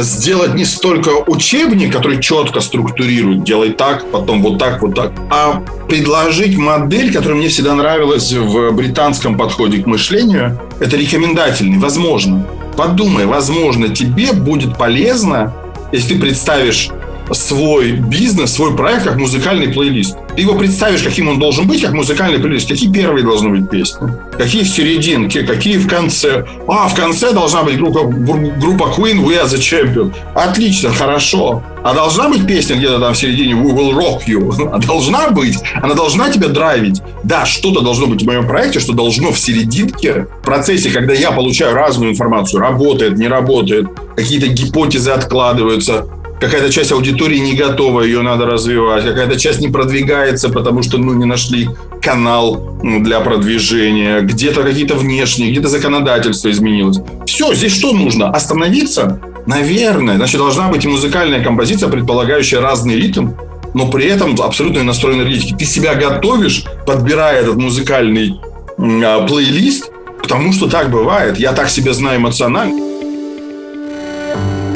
сделать 0.00 0.54
не 0.54 0.64
столько 0.64 1.10
учебник, 1.26 1.92
который 1.92 2.20
четко 2.20 2.60
структурирует, 2.60 3.44
делай 3.44 3.72
так, 3.72 4.10
потом 4.10 4.42
вот 4.42 4.58
так, 4.58 4.82
вот 4.82 4.94
так, 4.94 5.12
а 5.30 5.62
предложить 5.88 6.56
модель, 6.56 7.12
которая 7.12 7.38
мне 7.38 7.48
всегда 7.48 7.74
нравилась 7.74 8.32
в 8.32 8.70
британском 8.72 9.36
подходе 9.36 9.82
к 9.82 9.86
мышлению, 9.86 10.58
это 10.80 10.96
рекомендательный, 10.96 11.78
возможно. 11.78 12.46
Подумай, 12.76 13.26
возможно, 13.26 13.88
тебе 13.88 14.32
будет 14.32 14.78
полезно, 14.78 15.52
если 15.92 16.14
ты 16.14 16.20
представишь 16.20 16.90
свой 17.32 17.92
бизнес, 17.92 18.52
свой 18.52 18.76
проект 18.76 19.04
как 19.04 19.16
музыкальный 19.16 19.68
плейлист. 19.68 20.16
Ты 20.34 20.42
его 20.42 20.54
представишь, 20.54 21.02
каким 21.02 21.28
он 21.28 21.38
должен 21.38 21.66
быть, 21.66 21.82
как 21.82 21.92
музыкальный 21.92 22.38
плейлист. 22.38 22.68
Какие 22.68 22.92
первые 22.92 23.24
должны 23.24 23.50
быть 23.50 23.70
песни? 23.70 24.08
Какие 24.36 24.62
в 24.62 24.68
серединке? 24.68 25.42
Какие 25.42 25.78
в 25.78 25.88
конце? 25.88 26.46
А, 26.68 26.88
в 26.88 26.94
конце 26.94 27.32
должна 27.32 27.62
быть 27.62 27.76
группа, 27.76 28.04
группа 28.04 28.84
Queen 28.96 29.24
We 29.24 29.42
Are 29.42 29.46
The 29.46 29.58
Champion. 29.58 30.14
Отлично, 30.34 30.92
хорошо. 30.92 31.62
А 31.82 31.94
должна 31.94 32.28
быть 32.28 32.46
песня 32.46 32.76
где-то 32.76 32.98
там 32.98 33.14
в 33.14 33.18
середине 33.18 33.54
We 33.54 33.74
Will 33.74 33.92
Rock 33.92 34.26
You? 34.26 34.70
А 34.72 34.78
должна 34.78 35.30
быть? 35.30 35.58
Она 35.74 35.94
должна 35.94 36.30
тебя 36.30 36.48
драйвить? 36.48 37.00
Да, 37.24 37.46
что-то 37.46 37.80
должно 37.80 38.06
быть 38.06 38.22
в 38.22 38.26
моем 38.26 38.46
проекте, 38.46 38.80
что 38.80 38.92
должно 38.92 39.32
в 39.32 39.38
серединке, 39.38 40.26
в 40.40 40.44
процессе, 40.44 40.90
когда 40.90 41.14
я 41.14 41.32
получаю 41.32 41.74
разную 41.74 42.12
информацию, 42.12 42.60
работает, 42.60 43.16
не 43.16 43.28
работает, 43.28 43.88
какие-то 44.16 44.48
гипотезы 44.48 45.10
откладываются, 45.10 46.06
какая-то 46.40 46.70
часть 46.70 46.92
аудитории 46.92 47.38
не 47.38 47.54
готова, 47.54 48.02
ее 48.02 48.22
надо 48.22 48.46
развивать, 48.46 49.04
какая-то 49.04 49.38
часть 49.38 49.60
не 49.60 49.68
продвигается, 49.68 50.48
потому 50.48 50.82
что 50.82 50.98
ну, 50.98 51.14
не 51.14 51.24
нашли 51.24 51.68
канал 52.00 52.78
ну, 52.82 53.02
для 53.02 53.20
продвижения, 53.20 54.20
где-то 54.20 54.62
какие-то 54.62 54.94
внешние, 54.94 55.50
где-то 55.50 55.68
законодательство 55.68 56.50
изменилось. 56.50 56.98
Все, 57.26 57.54
здесь 57.54 57.72
что 57.72 57.92
нужно? 57.92 58.30
Остановиться? 58.30 59.20
Наверное. 59.46 60.16
Значит, 60.16 60.38
должна 60.38 60.68
быть 60.68 60.84
и 60.84 60.88
музыкальная 60.88 61.42
композиция, 61.42 61.88
предполагающая 61.88 62.60
разный 62.60 62.96
ритм, 62.96 63.30
но 63.74 63.90
при 63.90 64.06
этом 64.06 64.36
абсолютно 64.40 64.82
настрой 64.82 65.14
энергетики. 65.14 65.54
Ты 65.58 65.64
себя 65.64 65.94
готовишь, 65.94 66.64
подбирая 66.86 67.40
этот 67.42 67.56
музыкальный 67.56 68.40
а, 68.78 69.26
плейлист, 69.26 69.90
потому 70.20 70.52
что 70.52 70.68
так 70.68 70.90
бывает. 70.90 71.38
Я 71.38 71.52
так 71.52 71.70
себя 71.70 71.92
знаю 71.92 72.18
эмоционально. 72.18 72.87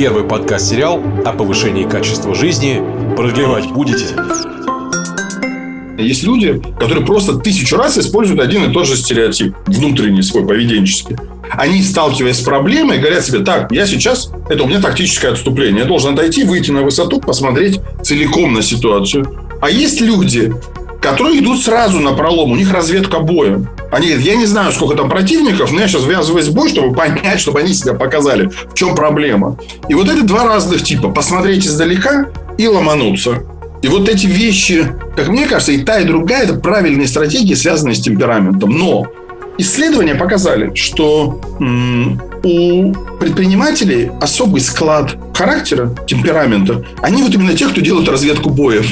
Первый 0.02 0.24
подкаст-сериал 0.24 1.00
о 1.24 1.32
повышении 1.32 1.84
качества 1.84 2.34
жизни. 2.34 2.82
Продлевать 3.16 3.70
будете? 3.70 4.06
Есть 5.96 6.24
люди, 6.24 6.60
которые 6.80 7.06
просто 7.06 7.36
тысячу 7.38 7.76
раз 7.76 7.96
используют 7.98 8.40
один 8.40 8.68
и 8.68 8.72
тот 8.72 8.88
же 8.88 8.96
стереотип, 8.96 9.54
внутренний 9.68 10.22
свой, 10.22 10.44
поведенческий. 10.44 11.16
Они, 11.52 11.80
сталкиваясь 11.80 12.38
с 12.38 12.40
проблемой, 12.40 12.98
говорят 12.98 13.24
себе, 13.24 13.44
так, 13.44 13.70
я 13.70 13.86
сейчас, 13.86 14.32
это 14.50 14.64
у 14.64 14.66
меня 14.66 14.80
тактическое 14.80 15.30
отступление, 15.34 15.82
я 15.82 15.84
должен 15.84 16.14
отойти, 16.14 16.42
выйти 16.42 16.72
на 16.72 16.82
высоту, 16.82 17.20
посмотреть 17.20 17.78
целиком 18.02 18.54
на 18.54 18.62
ситуацию. 18.62 19.24
А 19.60 19.70
есть 19.70 20.00
люди, 20.00 20.52
которые 21.00 21.38
идут 21.38 21.62
сразу 21.62 22.00
на 22.00 22.12
пролом, 22.14 22.50
у 22.50 22.56
них 22.56 22.72
разведка 22.72 23.20
боя. 23.20 23.64
Они 23.92 24.06
говорят, 24.06 24.26
я 24.26 24.36
не 24.36 24.46
знаю, 24.46 24.72
сколько 24.72 24.96
там 24.96 25.10
противников, 25.10 25.70
но 25.70 25.80
я 25.80 25.86
сейчас 25.86 26.04
ввязываюсь 26.04 26.48
в 26.48 26.54
бой, 26.54 26.70
чтобы 26.70 26.94
понять, 26.94 27.38
чтобы 27.38 27.60
они 27.60 27.74
себя 27.74 27.92
показали, 27.92 28.48
в 28.48 28.74
чем 28.74 28.94
проблема. 28.94 29.58
И 29.86 29.94
вот 29.94 30.08
это 30.08 30.22
два 30.22 30.44
разных 30.44 30.82
типа. 30.82 31.10
Посмотреть 31.10 31.66
издалека 31.66 32.30
и 32.56 32.66
ломануться. 32.66 33.42
И 33.82 33.88
вот 33.88 34.08
эти 34.08 34.26
вещи, 34.26 34.86
как 35.14 35.28
мне 35.28 35.46
кажется, 35.46 35.72
и 35.72 35.82
та, 35.82 36.00
и 36.00 36.04
другая, 36.04 36.44
это 36.44 36.54
правильные 36.54 37.06
стратегии, 37.06 37.52
связанные 37.52 37.94
с 37.94 38.00
темпераментом. 38.00 38.70
Но 38.70 39.06
исследования 39.58 40.14
показали, 40.14 40.74
что 40.74 41.38
у 42.44 42.92
предпринимателей 43.20 44.10
особый 44.22 44.62
склад 44.62 45.16
характера, 45.34 45.94
темперамента. 46.06 46.82
Они 47.02 47.22
вот 47.22 47.34
именно 47.34 47.54
те, 47.54 47.68
кто 47.68 47.82
делают 47.82 48.08
разведку 48.08 48.48
боя 48.48 48.82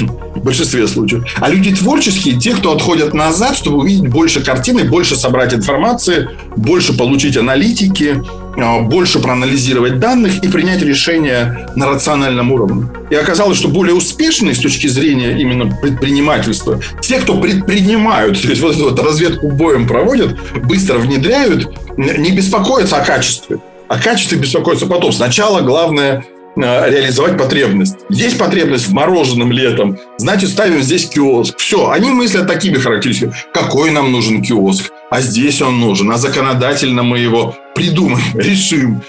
в 0.41 0.43
большинстве 0.43 0.87
случаев. 0.87 1.23
А 1.39 1.49
люди 1.49 1.73
творческие, 1.73 2.37
те, 2.37 2.55
кто 2.55 2.73
отходят 2.73 3.13
назад, 3.13 3.55
чтобы 3.55 3.77
увидеть 3.77 4.09
больше 4.09 4.43
картины, 4.43 4.83
больше 4.83 5.15
собрать 5.15 5.53
информации, 5.53 6.29
больше 6.55 6.97
получить 6.97 7.37
аналитики, 7.37 8.21
а, 8.57 8.81
больше 8.81 9.19
проанализировать 9.19 9.99
данных 9.99 10.43
и 10.43 10.47
принять 10.47 10.81
решение 10.81 11.69
на 11.75 11.87
рациональном 11.87 12.51
уровне. 12.51 12.89
И 13.09 13.15
оказалось, 13.15 13.57
что 13.57 13.67
более 13.67 13.93
успешные 13.93 14.55
с 14.55 14.59
точки 14.59 14.87
зрения 14.87 15.39
именно 15.39 15.73
предпринимательства, 15.81 16.81
те, 17.01 17.19
кто 17.19 17.39
предпринимают, 17.39 18.41
то 18.41 18.49
есть 18.49 18.61
вот 18.61 18.75
эту 18.75 18.89
вот 18.89 18.99
разведку 18.99 19.51
боем 19.51 19.87
проводят, 19.87 20.35
быстро 20.63 20.97
внедряют, 20.97 21.69
не 21.97 22.31
беспокоятся 22.31 22.97
о 22.97 23.05
качестве. 23.05 23.59
О 23.87 23.99
качестве 23.99 24.37
беспокоятся 24.37 24.87
потом. 24.87 25.11
Сначала 25.11 25.61
главное 25.61 26.25
реализовать 26.55 27.37
потребность. 27.37 27.95
Есть 28.09 28.37
потребность 28.37 28.87
в 28.87 28.93
мороженом 28.93 29.51
летом, 29.51 29.97
значит, 30.17 30.49
ставим 30.49 30.81
здесь 30.81 31.07
киоск. 31.07 31.57
Все, 31.57 31.89
они 31.89 32.09
мыслят 32.09 32.47
такими 32.47 32.75
характеристиками. 32.75 33.33
Какой 33.53 33.91
нам 33.91 34.11
нужен 34.11 34.41
киоск? 34.41 34.91
А 35.09 35.21
здесь 35.21 35.61
он 35.61 35.79
нужен. 35.79 36.11
А 36.11 36.17
законодательно 36.17 37.03
мы 37.03 37.19
его 37.19 37.55
придумаем, 37.75 38.23
решим 38.35 39.01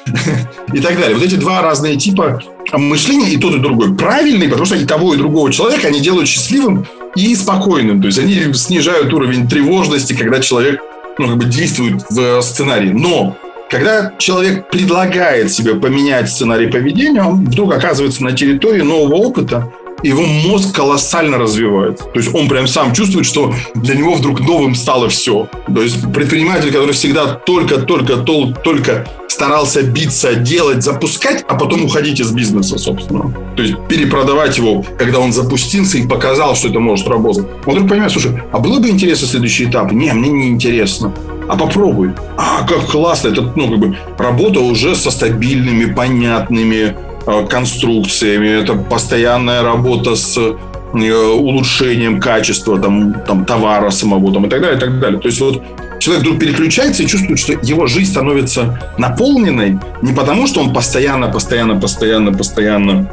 и 0.72 0.80
так 0.80 0.98
далее. 0.98 1.16
Вот 1.16 1.24
эти 1.24 1.34
два 1.34 1.62
разные 1.62 1.96
типа 1.96 2.42
мышления, 2.72 3.30
и 3.30 3.36
тот, 3.36 3.54
и 3.54 3.58
другой. 3.58 3.94
Правильный, 3.94 4.48
потому 4.48 4.64
что 4.64 4.76
они 4.76 4.86
того 4.86 5.14
и 5.14 5.16
другого 5.16 5.52
человека, 5.52 5.88
они 5.88 6.00
делают 6.00 6.28
счастливым 6.28 6.86
и 7.16 7.34
спокойным. 7.34 8.00
То 8.00 8.06
есть 8.06 8.18
они 8.18 8.52
снижают 8.54 9.12
уровень 9.12 9.48
тревожности, 9.48 10.14
когда 10.14 10.40
человек 10.40 10.80
ну, 11.18 11.28
как 11.28 11.36
бы 11.36 11.44
действует 11.44 12.02
в 12.08 12.40
сценарии. 12.42 12.90
Но 12.90 13.36
когда 13.72 14.12
человек 14.18 14.68
предлагает 14.68 15.50
себе 15.50 15.74
поменять 15.74 16.28
сценарий 16.28 16.66
поведения, 16.66 17.22
он 17.22 17.46
вдруг 17.46 17.72
оказывается 17.72 18.22
на 18.22 18.32
территории 18.32 18.82
нового 18.82 19.14
опыта, 19.14 19.72
его 20.02 20.22
мозг 20.22 20.74
колоссально 20.74 21.38
развивается. 21.38 22.04
То 22.04 22.20
есть 22.20 22.34
он 22.34 22.48
прям 22.48 22.66
сам 22.66 22.92
чувствует, 22.92 23.24
что 23.24 23.54
для 23.74 23.94
него 23.94 24.12
вдруг 24.12 24.40
новым 24.40 24.74
стало 24.74 25.08
все. 25.08 25.48
То 25.74 25.80
есть 25.80 26.12
предприниматель, 26.12 26.70
который 26.70 26.92
всегда 26.92 27.34
только-только-только 27.34 29.06
старался 29.28 29.82
биться, 29.82 30.34
делать, 30.34 30.82
запускать, 30.82 31.42
а 31.48 31.54
потом 31.54 31.86
уходить 31.86 32.20
из 32.20 32.30
бизнеса, 32.30 32.76
собственно. 32.76 33.34
То 33.56 33.62
есть 33.62 33.74
перепродавать 33.88 34.58
его, 34.58 34.84
когда 34.98 35.18
он 35.20 35.32
запустился 35.32 35.96
и 35.96 36.06
показал, 36.06 36.56
что 36.56 36.68
это 36.68 36.78
может 36.78 37.08
работать. 37.08 37.46
Он 37.64 37.72
вдруг 37.72 37.88
понимает, 37.88 38.12
слушай, 38.12 38.32
а 38.52 38.58
было 38.58 38.80
бы 38.80 38.90
интересно 38.90 39.26
следующий 39.26 39.64
этап? 39.64 39.92
Не, 39.92 40.12
мне 40.12 40.28
не 40.28 40.48
интересно 40.48 41.14
а 41.48 41.56
попробуй. 41.56 42.10
А, 42.36 42.66
как 42.66 42.86
классно. 42.86 43.28
Это, 43.28 43.42
ну, 43.56 43.68
как 43.70 43.78
бы 43.78 43.96
работа 44.18 44.60
уже 44.60 44.94
со 44.94 45.10
стабильными, 45.10 45.92
понятными 45.92 46.94
э, 47.26 47.46
конструкциями. 47.46 48.48
Это 48.48 48.74
постоянная 48.74 49.62
работа 49.62 50.16
с 50.16 50.36
э, 50.38 50.54
улучшением 50.94 52.20
качества 52.20 52.78
там, 52.78 53.14
там, 53.26 53.44
товара 53.44 53.90
самого 53.90 54.32
там, 54.32 54.46
и 54.46 54.48
так 54.48 54.60
далее, 54.60 54.76
и 54.76 54.80
так 54.80 55.00
далее. 55.00 55.20
То 55.20 55.28
есть 55.28 55.40
вот 55.40 55.62
человек 55.98 56.24
вдруг 56.24 56.40
переключается 56.40 57.02
и 57.02 57.06
чувствует, 57.06 57.38
что 57.38 57.52
его 57.62 57.86
жизнь 57.86 58.10
становится 58.10 58.92
наполненной 58.98 59.78
не 60.02 60.12
потому, 60.12 60.46
что 60.46 60.60
он 60.60 60.72
постоянно, 60.72 61.28
постоянно, 61.28 61.80
постоянно, 61.80 62.32
постоянно 62.32 63.10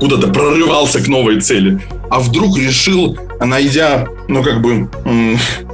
куда-то 0.00 0.28
прорывался 0.28 1.02
к 1.02 1.08
новой 1.08 1.40
цели, 1.40 1.80
а 2.10 2.20
вдруг 2.20 2.58
решил, 2.58 3.18
найдя, 3.40 4.06
ну, 4.28 4.42
как 4.42 4.62
бы, 4.62 4.88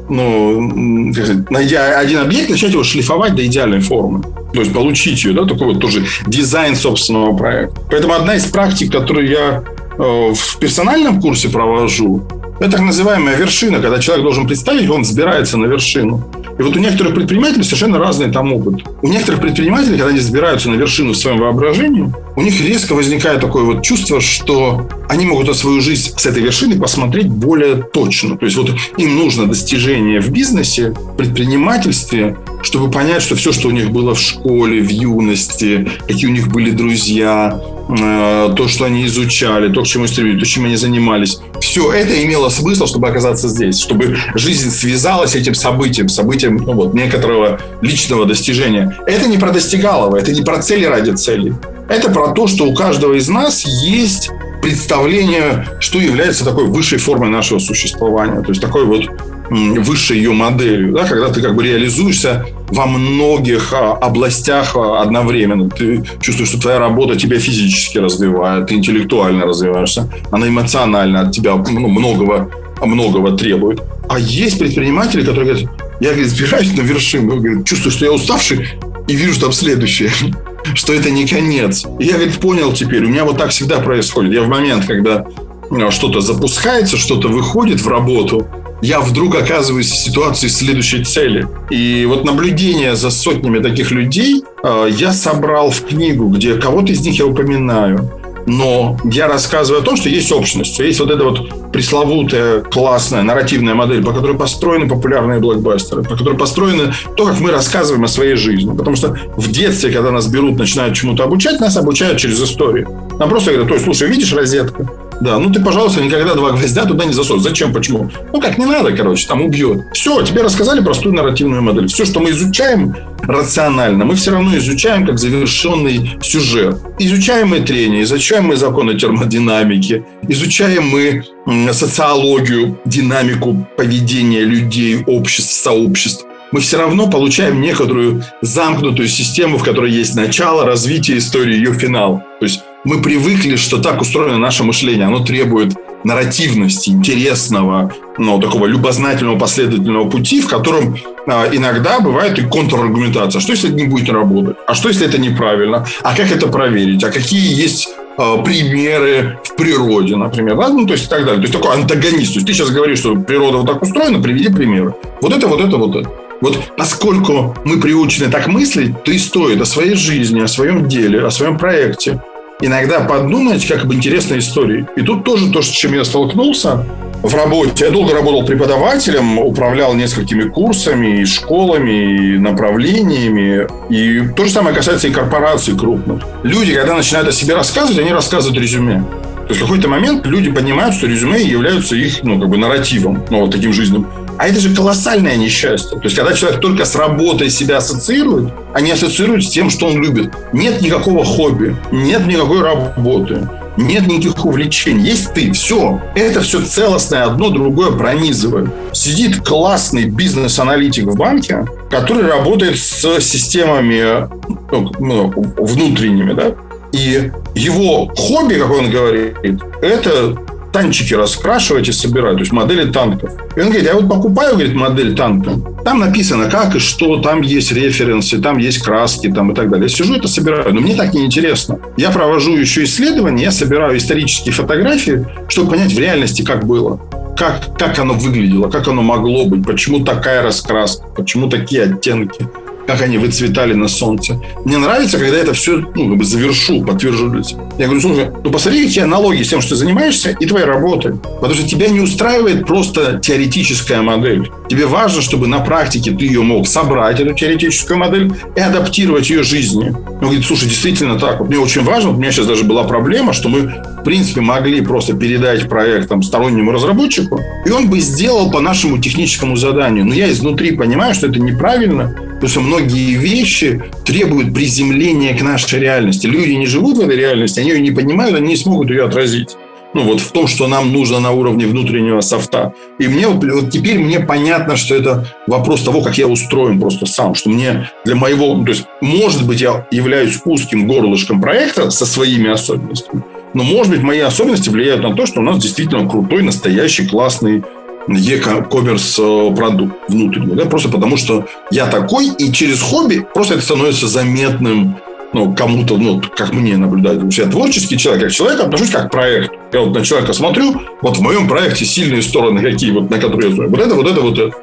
ну, 0.08 1.12
сказать, 1.12 1.50
найдя 1.50 1.98
один 1.98 2.18
объект, 2.18 2.50
начать 2.50 2.72
его 2.72 2.84
шлифовать 2.84 3.34
до 3.34 3.44
идеальной 3.46 3.80
формы. 3.80 4.22
То 4.52 4.60
есть 4.60 4.72
получить 4.72 5.24
ее, 5.24 5.32
да, 5.32 5.44
такой 5.44 5.68
вот 5.68 5.80
тоже 5.80 6.04
дизайн 6.26 6.76
собственного 6.76 7.36
проекта. 7.36 7.80
Поэтому 7.90 8.14
одна 8.14 8.36
из 8.36 8.44
практик, 8.44 8.92
которую 8.92 9.28
я 9.28 9.64
э, 9.98 10.32
в 10.32 10.58
персональном 10.58 11.20
курсе 11.20 11.48
провожу, 11.48 12.22
это 12.60 12.72
так 12.72 12.80
называемая 12.82 13.36
вершина, 13.36 13.80
когда 13.80 13.98
человек 13.98 14.24
должен 14.24 14.46
представить, 14.46 14.88
он 14.88 15.02
взбирается 15.02 15.56
на 15.56 15.66
вершину. 15.66 16.24
И 16.58 16.62
вот 16.62 16.76
у 16.76 16.78
некоторых 16.78 17.14
предпринимателей 17.14 17.64
совершенно 17.64 17.98
разный 17.98 18.30
там 18.30 18.52
опыт. 18.52 18.82
У 19.02 19.08
некоторых 19.08 19.40
предпринимателей, 19.40 19.96
когда 19.96 20.10
они 20.10 20.20
взбираются 20.20 20.70
на 20.70 20.74
вершину 20.74 21.12
в 21.12 21.16
своем 21.16 21.38
воображении, 21.38 22.12
у 22.36 22.42
них 22.42 22.60
резко 22.60 22.94
возникает 22.94 23.40
такое 23.40 23.64
вот 23.64 23.82
чувство, 23.82 24.20
что 24.20 24.88
они 25.08 25.26
могут 25.26 25.48
на 25.48 25.54
свою 25.54 25.80
жизнь 25.80 26.12
с 26.16 26.26
этой 26.26 26.42
вершины 26.42 26.78
посмотреть 26.78 27.28
более 27.28 27.76
точно. 27.76 28.36
То 28.36 28.44
есть 28.44 28.56
вот 28.56 28.70
им 28.96 29.16
нужно 29.16 29.46
достижение 29.46 30.20
в 30.20 30.30
бизнесе, 30.30 30.90
в 30.90 31.16
предпринимательстве, 31.16 32.36
чтобы 32.62 32.90
понять, 32.90 33.22
что 33.22 33.36
все, 33.36 33.52
что 33.52 33.68
у 33.68 33.70
них 33.70 33.90
было 33.90 34.14
в 34.14 34.20
школе, 34.20 34.80
в 34.80 34.88
юности, 34.88 35.88
какие 36.06 36.26
у 36.26 36.32
них 36.32 36.48
были 36.48 36.70
друзья, 36.70 37.60
э, 37.88 38.54
то, 38.56 38.68
что 38.68 38.84
они 38.84 39.06
изучали, 39.06 39.72
то, 39.72 39.82
к 39.82 39.86
чему 39.86 40.06
стремились, 40.06 40.40
то, 40.40 40.46
чем 40.46 40.64
они 40.64 40.76
занимались, 40.76 41.38
все 41.64 41.90
это 41.92 42.22
имело 42.22 42.50
смысл, 42.50 42.86
чтобы 42.86 43.08
оказаться 43.08 43.48
здесь, 43.48 43.80
чтобы 43.80 44.18
жизнь 44.34 44.70
связалась 44.70 45.34
этим 45.34 45.54
событием, 45.54 46.10
событием 46.10 46.58
ну, 46.58 46.74
вот, 46.74 46.92
некоторого 46.92 47.58
личного 47.80 48.26
достижения. 48.26 48.94
Это 49.06 49.26
не 49.28 49.38
про 49.38 49.50
достигалово, 49.50 50.18
это 50.18 50.30
не 50.30 50.42
про 50.42 50.60
цели 50.60 50.84
ради 50.84 51.12
цели. 51.12 51.54
Это 51.88 52.10
про 52.10 52.32
то, 52.34 52.46
что 52.48 52.66
у 52.66 52.74
каждого 52.74 53.14
из 53.14 53.30
нас 53.30 53.64
есть 53.64 54.30
представление, 54.60 55.66
что 55.80 55.98
является 55.98 56.44
такой 56.44 56.66
высшей 56.66 56.98
формой 56.98 57.30
нашего 57.30 57.58
существования. 57.58 58.42
То 58.42 58.50
есть 58.50 58.60
такой 58.60 58.84
вот 58.84 59.08
высшей 59.50 60.18
ее 60.18 60.32
моделью, 60.32 60.92
да, 60.92 61.04
когда 61.06 61.28
ты 61.28 61.42
как 61.42 61.54
бы 61.54 61.64
реализуешься 61.64 62.46
во 62.68 62.86
многих 62.86 63.72
а, 63.72 63.92
областях 63.92 64.74
а, 64.74 65.02
одновременно. 65.02 65.68
Ты 65.68 66.02
чувствуешь, 66.20 66.48
что 66.48 66.60
твоя 66.60 66.78
работа 66.78 67.16
тебя 67.16 67.38
физически 67.38 67.98
развивает, 67.98 68.68
ты 68.68 68.74
интеллектуально 68.74 69.46
развиваешься, 69.46 70.10
она 70.30 70.48
эмоционально 70.48 71.20
от 71.22 71.32
тебя 71.32 71.56
ну, 71.56 71.88
многого, 71.88 72.50
многого 72.82 73.36
требует. 73.36 73.82
А 74.08 74.18
есть 74.18 74.58
предприниматели, 74.58 75.20
которые 75.20 75.52
говорят, 75.52 75.70
я 76.00 76.10
говорит, 76.10 76.28
сбираюсь 76.28 76.72
на 76.76 76.80
вершину, 76.82 77.36
говорит, 77.36 77.66
чувствую, 77.66 77.92
что 77.92 78.04
я 78.04 78.12
уставший, 78.12 78.68
и 79.06 79.14
вижу 79.14 79.38
там 79.40 79.52
следующее, 79.52 80.10
что 80.74 80.94
это 80.94 81.10
не 81.10 81.26
конец. 81.26 81.84
И 81.98 82.04
я, 82.04 82.14
говорит, 82.14 82.38
понял 82.38 82.72
теперь, 82.72 83.04
у 83.04 83.08
меня 83.08 83.24
вот 83.24 83.36
так 83.36 83.50
всегда 83.50 83.80
происходит. 83.80 84.32
Я 84.32 84.42
в 84.42 84.48
момент, 84.48 84.86
когда 84.86 85.26
ну, 85.70 85.90
что-то 85.90 86.20
запускается, 86.20 86.96
что-то 86.96 87.28
выходит 87.28 87.80
в 87.80 87.88
работу, 87.88 88.46
я 88.84 89.00
вдруг 89.00 89.34
оказываюсь 89.34 89.90
в 89.90 89.96
ситуации 89.96 90.48
следующей 90.48 91.04
цели. 91.04 91.46
И 91.70 92.04
вот 92.06 92.24
наблюдение 92.24 92.96
за 92.96 93.08
сотнями 93.08 93.60
таких 93.60 93.90
людей 93.90 94.44
э, 94.62 94.88
я 94.90 95.14
собрал 95.14 95.70
в 95.70 95.86
книгу, 95.86 96.28
где 96.28 96.56
кого-то 96.56 96.92
из 96.92 97.00
них 97.00 97.18
я 97.18 97.24
упоминаю. 97.24 98.10
Но 98.46 98.98
я 99.04 99.26
рассказываю 99.26 99.80
о 99.80 99.84
том, 99.84 99.96
что 99.96 100.10
есть 100.10 100.30
общность, 100.30 100.74
что 100.74 100.84
есть 100.84 101.00
вот 101.00 101.10
эта 101.10 101.24
вот 101.24 101.72
пресловутая, 101.72 102.60
классная 102.60 103.22
нарративная 103.22 103.74
модель, 103.74 104.04
по 104.04 104.12
которой 104.12 104.36
построены 104.36 104.86
популярные 104.86 105.40
блокбастеры, 105.40 106.02
по 106.02 106.14
которой 106.14 106.36
построено 106.36 106.94
то, 107.16 107.24
как 107.24 107.40
мы 107.40 107.52
рассказываем 107.52 108.04
о 108.04 108.08
своей 108.08 108.36
жизни. 108.36 108.76
Потому 108.76 108.96
что 108.96 109.16
в 109.36 109.50
детстве, 109.50 109.92
когда 109.92 110.10
нас 110.10 110.26
берут, 110.26 110.58
начинают 110.58 110.94
чему-то 110.94 111.24
обучать, 111.24 111.58
нас 111.58 111.78
обучают 111.78 112.18
через 112.18 112.42
историю. 112.42 112.86
Нам 113.18 113.30
просто 113.30 113.52
говорят, 113.52 113.68
то 113.68 113.74
есть, 113.74 113.84
слушай, 113.86 114.08
видишь 114.10 114.34
розетка? 114.34 114.90
Да, 115.20 115.38
ну 115.38 115.50
ты, 115.52 115.60
пожалуйста, 115.60 116.02
никогда 116.02 116.34
два 116.34 116.50
гвоздя 116.50 116.84
туда 116.84 117.04
не 117.04 117.12
засунь. 117.12 117.40
Зачем? 117.40 117.72
Почему? 117.72 118.10
Ну 118.32 118.40
как, 118.40 118.58
не 118.58 118.66
надо, 118.66 118.92
короче, 118.92 119.26
там 119.26 119.42
убьет. 119.42 119.84
Все, 119.92 120.22
тебе 120.22 120.42
рассказали 120.42 120.82
простую 120.82 121.14
нарративную 121.14 121.62
модель. 121.62 121.86
Все, 121.88 122.04
что 122.04 122.20
мы 122.20 122.30
изучаем 122.30 122.94
рационально, 123.22 124.04
мы 124.04 124.16
все 124.16 124.32
равно 124.32 124.56
изучаем 124.58 125.06
как 125.06 125.18
завершенный 125.18 126.10
сюжет. 126.20 126.78
Изучаем 126.98 127.48
мы 127.48 127.60
трение, 127.60 128.02
изучаем 128.02 128.44
мы 128.46 128.56
законы 128.56 128.98
термодинамики, 128.98 130.04
изучаем 130.28 130.88
мы 130.88 131.24
социологию, 131.72 132.78
динамику 132.84 133.66
поведения 133.76 134.42
людей, 134.42 135.02
обществ, 135.06 135.52
сообществ. 135.52 136.26
мы 136.54 136.60
все 136.60 136.78
равно 136.78 137.10
получаем 137.10 137.60
некоторую 137.60 138.22
замкнутую 138.40 139.08
систему, 139.08 139.58
в 139.58 139.64
которой 139.64 139.90
есть 139.90 140.14
начало, 140.14 140.64
развитие 140.64 141.18
истории, 141.18 141.56
ее 141.56 141.72
финал. 141.74 142.22
То 142.38 142.46
есть 142.46 142.62
мы 142.84 143.00
привыкли, 143.00 143.56
что 143.56 143.78
так 143.78 144.00
устроено 144.00 144.38
наше 144.38 144.62
мышление. 144.62 145.06
Оно 145.06 145.20
требует 145.20 145.74
нарративности, 146.04 146.90
интересного, 146.90 147.92
ну, 148.18 148.38
такого 148.38 148.66
любознательного, 148.66 149.38
последовательного 149.38 150.08
пути, 150.08 150.42
в 150.42 150.48
котором 150.48 150.96
а, 151.26 151.48
иногда 151.50 152.00
бывает 152.00 152.38
и 152.38 152.42
контраргументация. 152.42 153.40
Что, 153.40 153.52
если 153.52 153.70
это 153.70 153.78
не 153.78 153.86
будет 153.86 154.10
работать? 154.10 154.56
А 154.66 154.74
что, 154.74 154.88
если 154.88 155.06
это 155.06 155.18
неправильно? 155.18 155.86
А 156.02 156.14
как 156.14 156.30
это 156.30 156.46
проверить? 156.48 157.02
А 157.04 157.10
какие 157.10 157.58
есть 157.58 157.88
а, 158.18 158.36
примеры 158.42 159.38
в 159.44 159.56
природе, 159.56 160.16
например, 160.16 160.56
да? 160.56 160.68
ну, 160.68 160.86
то 160.86 160.92
есть 160.92 161.06
и 161.06 161.08
так 161.08 161.24
далее. 161.24 161.36
То 161.36 161.48
есть 161.48 161.54
такой 161.54 161.72
антагонист. 161.72 162.34
То 162.34 162.38
есть 162.38 162.46
ты 162.46 162.52
сейчас 162.52 162.68
говоришь, 162.68 162.98
что 162.98 163.16
природа 163.16 163.58
вот 163.58 163.66
так 163.66 163.82
устроена, 163.82 164.20
приведи 164.20 164.50
примеры. 164.50 164.94
Вот 165.22 165.32
это, 165.32 165.46
вот 165.48 165.60
это, 165.60 165.78
вот 165.78 165.96
это. 165.96 166.10
Вот 166.42 166.58
поскольку 166.76 167.56
мы 167.64 167.80
приучены 167.80 168.30
так 168.30 168.48
мыслить, 168.48 169.02
то 169.04 169.10
и 169.10 169.18
стоит 169.18 169.62
о 169.62 169.64
своей 169.64 169.94
жизни, 169.94 170.42
о 170.42 170.48
своем 170.48 170.86
деле, 170.86 171.24
о 171.24 171.30
своем 171.30 171.56
проекте 171.56 172.20
иногда 172.60 173.00
подумать, 173.00 173.66
как 173.66 173.84
об 173.84 173.92
интересной 173.92 174.38
истории. 174.38 174.86
И 174.96 175.02
тут 175.02 175.24
тоже 175.24 175.50
то, 175.50 175.62
с 175.62 175.66
чем 175.66 175.94
я 175.94 176.04
столкнулся 176.04 176.84
в 177.22 177.34
работе. 177.34 177.86
Я 177.86 177.90
долго 177.90 178.12
работал 178.12 178.44
преподавателем, 178.44 179.38
управлял 179.38 179.94
несколькими 179.94 180.48
курсами, 180.48 181.20
и 181.20 181.24
школами, 181.24 182.34
и 182.34 182.38
направлениями. 182.38 183.66
И 183.88 184.28
то 184.34 184.44
же 184.44 184.50
самое 184.50 184.76
касается 184.76 185.08
и 185.08 185.10
корпораций 185.10 185.76
крупных. 185.76 186.22
Люди, 186.42 186.74
когда 186.74 186.94
начинают 186.94 187.28
о 187.28 187.32
себе 187.32 187.54
рассказывать, 187.54 187.98
они 187.98 188.12
рассказывают 188.12 188.60
резюме. 188.60 189.02
То 189.44 189.50
есть 189.50 189.60
в 189.60 189.64
какой-то 189.64 189.88
момент 189.88 190.24
люди 190.26 190.50
понимают, 190.50 190.94
что 190.94 191.06
резюме 191.06 191.42
являются 191.42 191.96
их, 191.96 192.22
ну, 192.22 192.40
как 192.40 192.48
бы 192.48 192.56
нарративом, 192.56 193.24
ну, 193.30 193.40
вот 193.40 193.50
таким 193.50 193.72
жизненным. 193.72 194.06
А 194.38 194.48
это 194.48 194.60
же 194.60 194.74
колоссальное 194.74 195.36
несчастье. 195.36 195.98
То 195.98 196.04
есть, 196.04 196.16
когда 196.16 196.32
человек 196.32 196.60
только 196.60 196.84
с 196.84 196.94
работой 196.96 197.50
себя 197.50 197.78
ассоциирует, 197.78 198.52
а 198.72 198.80
не 198.80 198.92
ассоциирует 198.92 199.44
с 199.44 199.50
тем, 199.50 199.70
что 199.70 199.86
он 199.86 200.02
любит. 200.02 200.32
Нет 200.52 200.80
никакого 200.82 201.24
хобби, 201.24 201.76
нет 201.92 202.26
никакой 202.26 202.62
работы, 202.62 203.48
нет 203.76 204.06
никаких 204.06 204.44
увлечений. 204.44 205.04
Есть 205.04 205.32
ты, 205.34 205.52
все. 205.52 206.00
Это 206.14 206.40
все 206.40 206.62
целостное, 206.62 207.24
одно 207.24 207.50
другое 207.50 207.92
пронизывает. 207.92 208.70
Сидит 208.92 209.40
классный 209.40 210.04
бизнес-аналитик 210.04 211.06
в 211.06 211.16
банке, 211.16 211.64
который 211.90 212.26
работает 212.26 212.78
с 212.78 213.20
системами 213.20 214.28
ну, 214.70 214.92
ну 214.98 215.32
внутренними, 215.58 216.32
да, 216.32 216.54
и 216.92 217.32
его 217.54 218.06
хобби, 218.16 218.54
как 218.54 218.70
он 218.70 218.90
говорит, 218.90 219.36
это 219.82 220.36
танчики 220.74 221.14
раскрашивать 221.14 221.88
и 221.88 221.92
собирать, 221.92 222.34
то 222.34 222.40
есть 222.40 222.52
модели 222.52 222.90
танков. 222.90 223.30
И 223.56 223.60
он 223.60 223.66
говорит, 223.66 223.84
я 223.84 223.94
вот 223.94 224.08
покупаю, 224.08 224.54
говорит, 224.54 224.74
модель 224.74 225.14
танка. 225.14 225.52
Там 225.84 226.00
написано, 226.00 226.50
как 226.50 226.74
и 226.74 226.80
что, 226.80 227.18
там 227.18 227.42
есть 227.42 227.70
референсы, 227.70 228.38
там 228.38 228.58
есть 228.58 228.82
краски 228.82 229.30
там 229.30 229.52
и 229.52 229.54
так 229.54 229.70
далее. 229.70 229.86
Я 229.88 229.96
сижу 229.96 230.16
это 230.16 230.26
собираю, 230.26 230.74
но 230.74 230.80
мне 230.80 230.96
так 230.96 231.14
неинтересно. 231.14 231.78
Я 231.96 232.10
провожу 232.10 232.56
еще 232.56 232.82
исследования, 232.82 233.44
я 233.44 233.50
собираю 233.52 233.96
исторические 233.96 234.52
фотографии, 234.52 235.24
чтобы 235.46 235.70
понять 235.70 235.92
в 235.92 235.98
реальности, 235.98 236.42
как 236.42 236.66
было 236.66 237.00
как, 237.36 237.76
как 237.76 237.98
оно 237.98 238.14
выглядело, 238.14 238.70
как 238.70 238.86
оно 238.86 239.02
могло 239.02 239.44
быть, 239.44 239.66
почему 239.66 240.04
такая 240.04 240.42
раскраска, 240.42 241.04
почему 241.16 241.48
такие 241.48 241.82
оттенки 241.82 242.46
как 242.86 243.00
они 243.02 243.18
выцветали 243.18 243.74
на 243.74 243.88
солнце. 243.88 244.40
Мне 244.64 244.78
нравится, 244.78 245.18
когда 245.18 245.36
это 245.36 245.54
все 245.54 245.78
ну, 245.94 246.08
как 246.08 246.18
бы 246.18 246.24
завершу, 246.24 246.84
подтвержу 246.84 247.32
Я 247.78 247.86
говорю, 247.86 248.00
слушай, 248.00 248.28
ну 248.42 248.50
посмотри, 248.50 248.86
какие 248.86 249.04
аналогии 249.04 249.42
с 249.42 249.48
тем, 249.48 249.60
что 249.60 249.70
ты 249.70 249.76
занимаешься, 249.76 250.36
и 250.38 250.46
твоей 250.46 250.66
работой. 250.66 251.14
Потому 251.16 251.54
что 251.54 251.66
тебя 251.66 251.88
не 251.88 252.00
устраивает 252.00 252.66
просто 252.66 253.18
теоретическая 253.22 254.02
модель. 254.02 254.50
Тебе 254.68 254.86
важно, 254.86 255.22
чтобы 255.22 255.46
на 255.46 255.60
практике 255.60 256.12
ты 256.12 256.24
ее 256.24 256.42
мог 256.42 256.66
собрать, 256.66 257.20
эту 257.20 257.34
теоретическую 257.34 257.98
модель, 257.98 258.32
и 258.56 258.60
адаптировать 258.60 259.30
ее 259.30 259.42
жизни. 259.42 259.88
Он 259.88 260.20
говорит, 260.20 260.44
слушай, 260.44 260.68
действительно 260.68 261.18
так. 261.18 261.40
Вот 261.40 261.48
мне 261.48 261.58
очень 261.58 261.82
важно, 261.82 262.10
у 262.10 262.14
меня 262.14 262.32
сейчас 262.32 262.46
даже 262.46 262.64
была 262.64 262.84
проблема, 262.84 263.32
что 263.32 263.48
мы, 263.48 263.60
в 263.60 264.02
принципе, 264.04 264.40
могли 264.40 264.80
просто 264.80 265.14
передать 265.14 265.68
проект 265.68 266.08
там, 266.08 266.22
стороннему 266.22 266.72
разработчику, 266.72 267.40
и 267.66 267.70
он 267.70 267.88
бы 267.88 268.00
сделал 268.00 268.50
по 268.50 268.60
нашему 268.60 268.98
техническому 268.98 269.56
заданию. 269.56 270.04
Но 270.04 270.14
я 270.14 270.30
изнутри 270.30 270.76
понимаю, 270.76 271.14
что 271.14 271.26
это 271.26 271.38
неправильно, 271.40 272.14
потому 272.34 272.48
что 272.48 272.60
многие 272.60 273.16
вещи 273.16 273.82
требуют 274.04 274.54
приземления 274.54 275.36
к 275.36 275.42
нашей 275.42 275.80
реальности. 275.80 276.26
Люди 276.26 276.52
не 276.52 276.66
живут 276.66 276.98
в 276.98 277.00
этой 277.00 277.16
реальности, 277.16 277.60
они 277.60 277.70
ее 277.70 277.80
не 277.80 277.90
понимают, 277.90 278.36
они 278.36 278.48
не 278.48 278.56
смогут 278.56 278.90
ее 278.90 279.04
отразить 279.04 279.56
ну, 279.94 280.02
вот 280.02 280.20
в 280.20 280.32
том, 280.32 280.46
что 280.48 280.66
нам 280.66 280.92
нужно 280.92 281.20
на 281.20 281.30
уровне 281.30 281.66
внутреннего 281.66 282.20
софта. 282.20 282.74
И 282.98 283.06
мне 283.06 283.28
вот, 283.28 283.44
вот 283.44 283.70
теперь 283.70 283.98
мне 283.98 284.20
понятно, 284.20 284.76
что 284.76 284.94
это 284.96 285.26
вопрос 285.46 285.82
того, 285.82 286.02
как 286.02 286.18
я 286.18 286.26
устроен 286.26 286.80
просто 286.80 287.06
сам, 287.06 287.34
что 287.34 287.48
мне 287.48 287.90
для 288.04 288.16
моего, 288.16 288.62
то 288.64 288.70
есть, 288.70 288.84
может 289.00 289.46
быть, 289.46 289.60
я 289.60 289.86
являюсь 289.92 290.40
узким 290.44 290.88
горлышком 290.88 291.40
проекта 291.40 291.90
со 291.90 292.04
своими 292.04 292.50
особенностями, 292.50 293.22
но, 293.54 293.62
может 293.62 293.92
быть, 293.92 294.02
мои 294.02 294.18
особенности 294.18 294.68
влияют 294.68 295.02
на 295.02 295.14
то, 295.14 295.26
что 295.26 295.40
у 295.40 295.44
нас 295.44 295.58
действительно 295.58 296.08
крутой, 296.08 296.42
настоящий, 296.42 297.06
классный 297.06 297.62
e-commerce 298.08 299.50
э, 299.50 299.54
продукт 299.54 299.94
внутренний, 300.08 300.54
да, 300.54 300.64
просто 300.66 300.88
потому 300.88 301.16
что 301.16 301.46
я 301.70 301.86
такой, 301.86 302.28
и 302.28 302.52
через 302.52 302.82
хобби 302.82 303.26
просто 303.34 303.54
это 303.54 303.62
становится 303.62 304.06
заметным 304.08 304.96
ну, 305.34 305.52
кому-то, 305.52 305.98
ну, 305.98 306.22
как 306.36 306.52
мне 306.52 306.76
наблюдать. 306.76 307.14
Потому 307.14 307.32
что 307.32 307.42
я 307.42 307.48
творческий 307.48 307.98
человек, 307.98 308.24
как 308.24 308.32
человек 308.32 308.60
отношусь 308.60 308.90
как 308.90 309.08
к 309.08 309.10
проекту. 309.10 309.54
Я 309.72 309.80
вот 309.80 309.94
на 309.94 310.04
человека 310.04 310.32
смотрю, 310.32 310.80
вот 311.02 311.16
в 311.16 311.20
моем 311.20 311.48
проекте 311.48 311.84
сильные 311.84 312.22
стороны 312.22 312.62
какие, 312.62 312.92
вот 312.92 313.10
на 313.10 313.18
которые 313.18 313.50
я 313.50 313.54
смотрю. 313.56 313.70
Вот 313.70 313.80
это, 313.80 313.94
вот 313.96 314.06
это, 314.06 314.20
вот 314.20 314.38
это. 314.38 314.56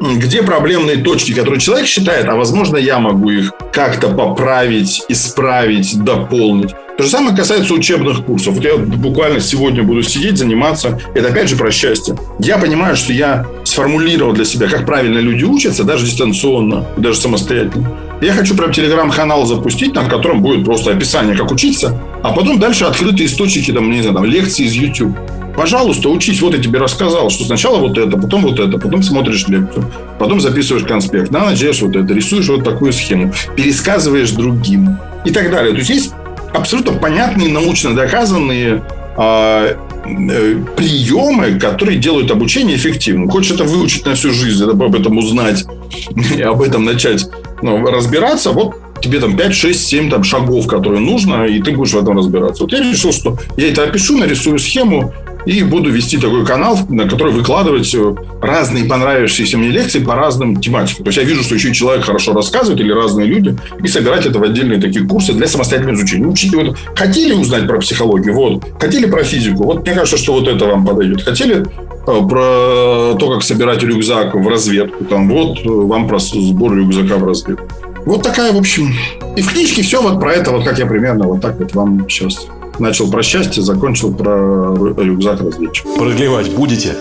Где 0.00 0.42
проблемные 0.42 0.98
точки, 0.98 1.32
которые 1.32 1.60
человек 1.60 1.86
считает, 1.86 2.26
а 2.28 2.36
возможно, 2.36 2.76
я 2.76 2.98
могу 2.98 3.30
их 3.30 3.52
как-то 3.72 4.08
поправить, 4.08 5.02
исправить, 5.08 5.98
дополнить. 6.02 6.70
То 6.96 7.02
же 7.02 7.10
самое 7.10 7.36
касается 7.36 7.74
учебных 7.74 8.24
курсов. 8.24 8.54
Вот 8.54 8.64
я 8.64 8.76
буквально 8.76 9.40
сегодня 9.40 9.82
буду 9.82 10.02
сидеть, 10.04 10.38
заниматься. 10.38 11.00
Это 11.14 11.28
опять 11.28 11.48
же 11.48 11.56
про 11.56 11.72
счастье. 11.72 12.16
Я 12.38 12.56
понимаю, 12.58 12.94
что 12.94 13.12
я 13.12 13.46
сформулировал 13.64 14.32
для 14.32 14.44
себя, 14.44 14.68
как 14.68 14.86
правильно 14.86 15.18
люди 15.18 15.42
учатся, 15.42 15.82
даже 15.82 16.06
дистанционно, 16.06 16.86
даже 16.96 17.18
самостоятельно. 17.18 17.92
Я 18.20 18.32
хочу 18.32 18.56
прям 18.56 18.72
телеграм-канал 18.72 19.44
запустить, 19.44 19.92
на 19.94 20.04
котором 20.04 20.40
будет 20.40 20.64
просто 20.64 20.92
описание, 20.92 21.36
как 21.36 21.50
учиться, 21.50 22.00
а 22.22 22.32
потом 22.32 22.60
дальше 22.60 22.84
открытые 22.84 23.26
источники, 23.26 23.72
там, 23.72 23.90
не 23.90 24.00
знаю, 24.00 24.14
там, 24.14 24.24
лекции 24.24 24.64
из 24.64 24.74
YouTube. 24.74 25.16
Пожалуйста, 25.56 26.08
учись. 26.08 26.40
Вот 26.40 26.54
я 26.54 26.62
тебе 26.62 26.78
рассказал, 26.78 27.28
что 27.30 27.44
сначала 27.44 27.78
вот 27.78 27.98
это, 27.98 28.16
потом 28.16 28.42
вот 28.42 28.60
это, 28.60 28.78
потом 28.78 29.02
смотришь 29.02 29.46
лекцию, 29.48 29.90
потом 30.18 30.40
записываешь 30.40 30.86
конспект, 30.86 31.32
на 31.32 31.50
ночь 31.50 31.62
вот 31.80 31.96
это, 31.96 32.14
рисуешь 32.14 32.48
вот 32.48 32.62
такую 32.64 32.92
схему, 32.92 33.32
пересказываешь 33.56 34.30
другим 34.30 34.96
и 35.24 35.30
так 35.30 35.50
далее. 35.50 35.72
То 35.72 35.78
есть 35.78 35.90
есть 35.90 36.14
абсолютно 36.54 36.92
понятные, 36.92 37.52
научно 37.52 37.94
доказанные 37.94 38.82
э, 39.16 39.76
э, 40.06 40.64
приемы, 40.76 41.58
которые 41.58 41.98
делают 41.98 42.30
обучение 42.30 42.76
эффективным. 42.76 43.28
Хочешь 43.28 43.52
это 43.52 43.64
выучить 43.64 44.06
на 44.06 44.14
всю 44.14 44.30
жизнь, 44.30 44.64
об 44.64 44.94
этом 44.94 45.18
узнать 45.18 45.64
об 46.44 46.62
этом 46.62 46.84
начать 46.84 47.26
ну, 47.62 47.84
разбираться, 47.84 48.52
вот 48.52 48.76
тебе 49.02 49.20
там 49.20 49.36
5, 49.36 49.54
6, 49.54 49.86
7 49.86 50.10
там, 50.10 50.24
шагов, 50.24 50.66
которые 50.66 51.00
нужно, 51.00 51.44
и 51.44 51.60
ты 51.60 51.72
будешь 51.72 51.92
в 51.92 51.98
этом 51.98 52.16
разбираться. 52.16 52.62
Вот 52.62 52.72
я 52.72 52.80
решил, 52.80 53.12
что 53.12 53.36
я 53.56 53.68
это 53.68 53.84
опишу, 53.84 54.16
нарисую 54.16 54.58
схему, 54.58 55.12
и 55.46 55.62
буду 55.62 55.90
вести 55.90 56.18
такой 56.18 56.44
канал, 56.44 56.78
на 56.88 57.08
который 57.08 57.32
выкладывать 57.32 57.94
э, 57.94 58.14
разные 58.40 58.84
понравившиеся 58.84 59.58
мне 59.58 59.68
лекции 59.68 59.98
по 59.98 60.14
разным 60.14 60.60
тематикам. 60.60 61.04
То 61.04 61.08
есть 61.08 61.18
я 61.18 61.24
вижу, 61.24 61.42
что 61.42 61.54
еще 61.54 61.72
человек 61.72 62.04
хорошо 62.04 62.32
рассказывает 62.32 62.80
или 62.80 62.92
разные 62.92 63.26
люди, 63.26 63.56
и 63.82 63.88
собирать 63.88 64.26
это 64.26 64.38
в 64.38 64.42
отдельные 64.42 64.80
такие 64.80 65.06
курсы 65.06 65.32
для 65.32 65.46
самостоятельного 65.46 65.96
изучения. 65.96 66.26
Учите, 66.26 66.56
вот, 66.56 66.76
хотели 66.94 67.32
узнать 67.32 67.66
про 67.66 67.78
психологию, 67.78 68.34
вот, 68.34 68.64
хотели 68.80 69.06
про 69.06 69.24
физику, 69.24 69.64
вот 69.64 69.86
мне 69.86 69.94
кажется, 69.94 70.16
что 70.16 70.34
вот 70.34 70.48
это 70.48 70.64
вам 70.66 70.86
подойдет. 70.86 71.22
Хотели 71.22 71.60
э, 71.60 71.64
про 72.04 73.14
то, 73.18 73.30
как 73.32 73.42
собирать 73.42 73.82
рюкзак 73.82 74.34
в 74.34 74.48
разведку, 74.48 75.04
там 75.04 75.28
вот 75.28 75.58
э, 75.64 75.68
вам 75.68 76.08
про 76.08 76.18
сбор 76.18 76.74
рюкзака 76.74 77.16
в 77.16 77.24
разведку. 77.24 77.68
Вот 78.06 78.22
такая, 78.22 78.52
в 78.52 78.56
общем, 78.58 78.92
и 79.36 79.40
в 79.40 79.50
книжке 79.50 79.82
все 79.82 80.02
вот 80.02 80.20
про 80.20 80.34
это, 80.34 80.50
вот 80.50 80.64
как 80.64 80.78
я 80.78 80.86
примерно 80.86 81.26
вот 81.26 81.40
так 81.40 81.58
вот 81.58 81.74
вам 81.74 82.06
сейчас 82.08 82.46
Начал 82.78 83.10
про 83.10 83.22
счастье, 83.22 83.62
закончил 83.62 84.12
про 84.12 84.74
рюкзак 84.74 85.40
разведчик. 85.40 85.86
Продлевать 85.96 86.54
будете? 86.54 86.94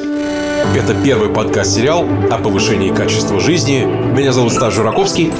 Это 0.76 0.96
первый 1.04 1.30
подкаст-сериал 1.30 2.08
о 2.32 2.38
повышении 2.38 2.94
качества 2.94 3.40
жизни. 3.40 3.86
Меня 4.16 4.32
зовут 4.32 4.54
Стас 4.54 4.74
Жураковский. 4.74 5.32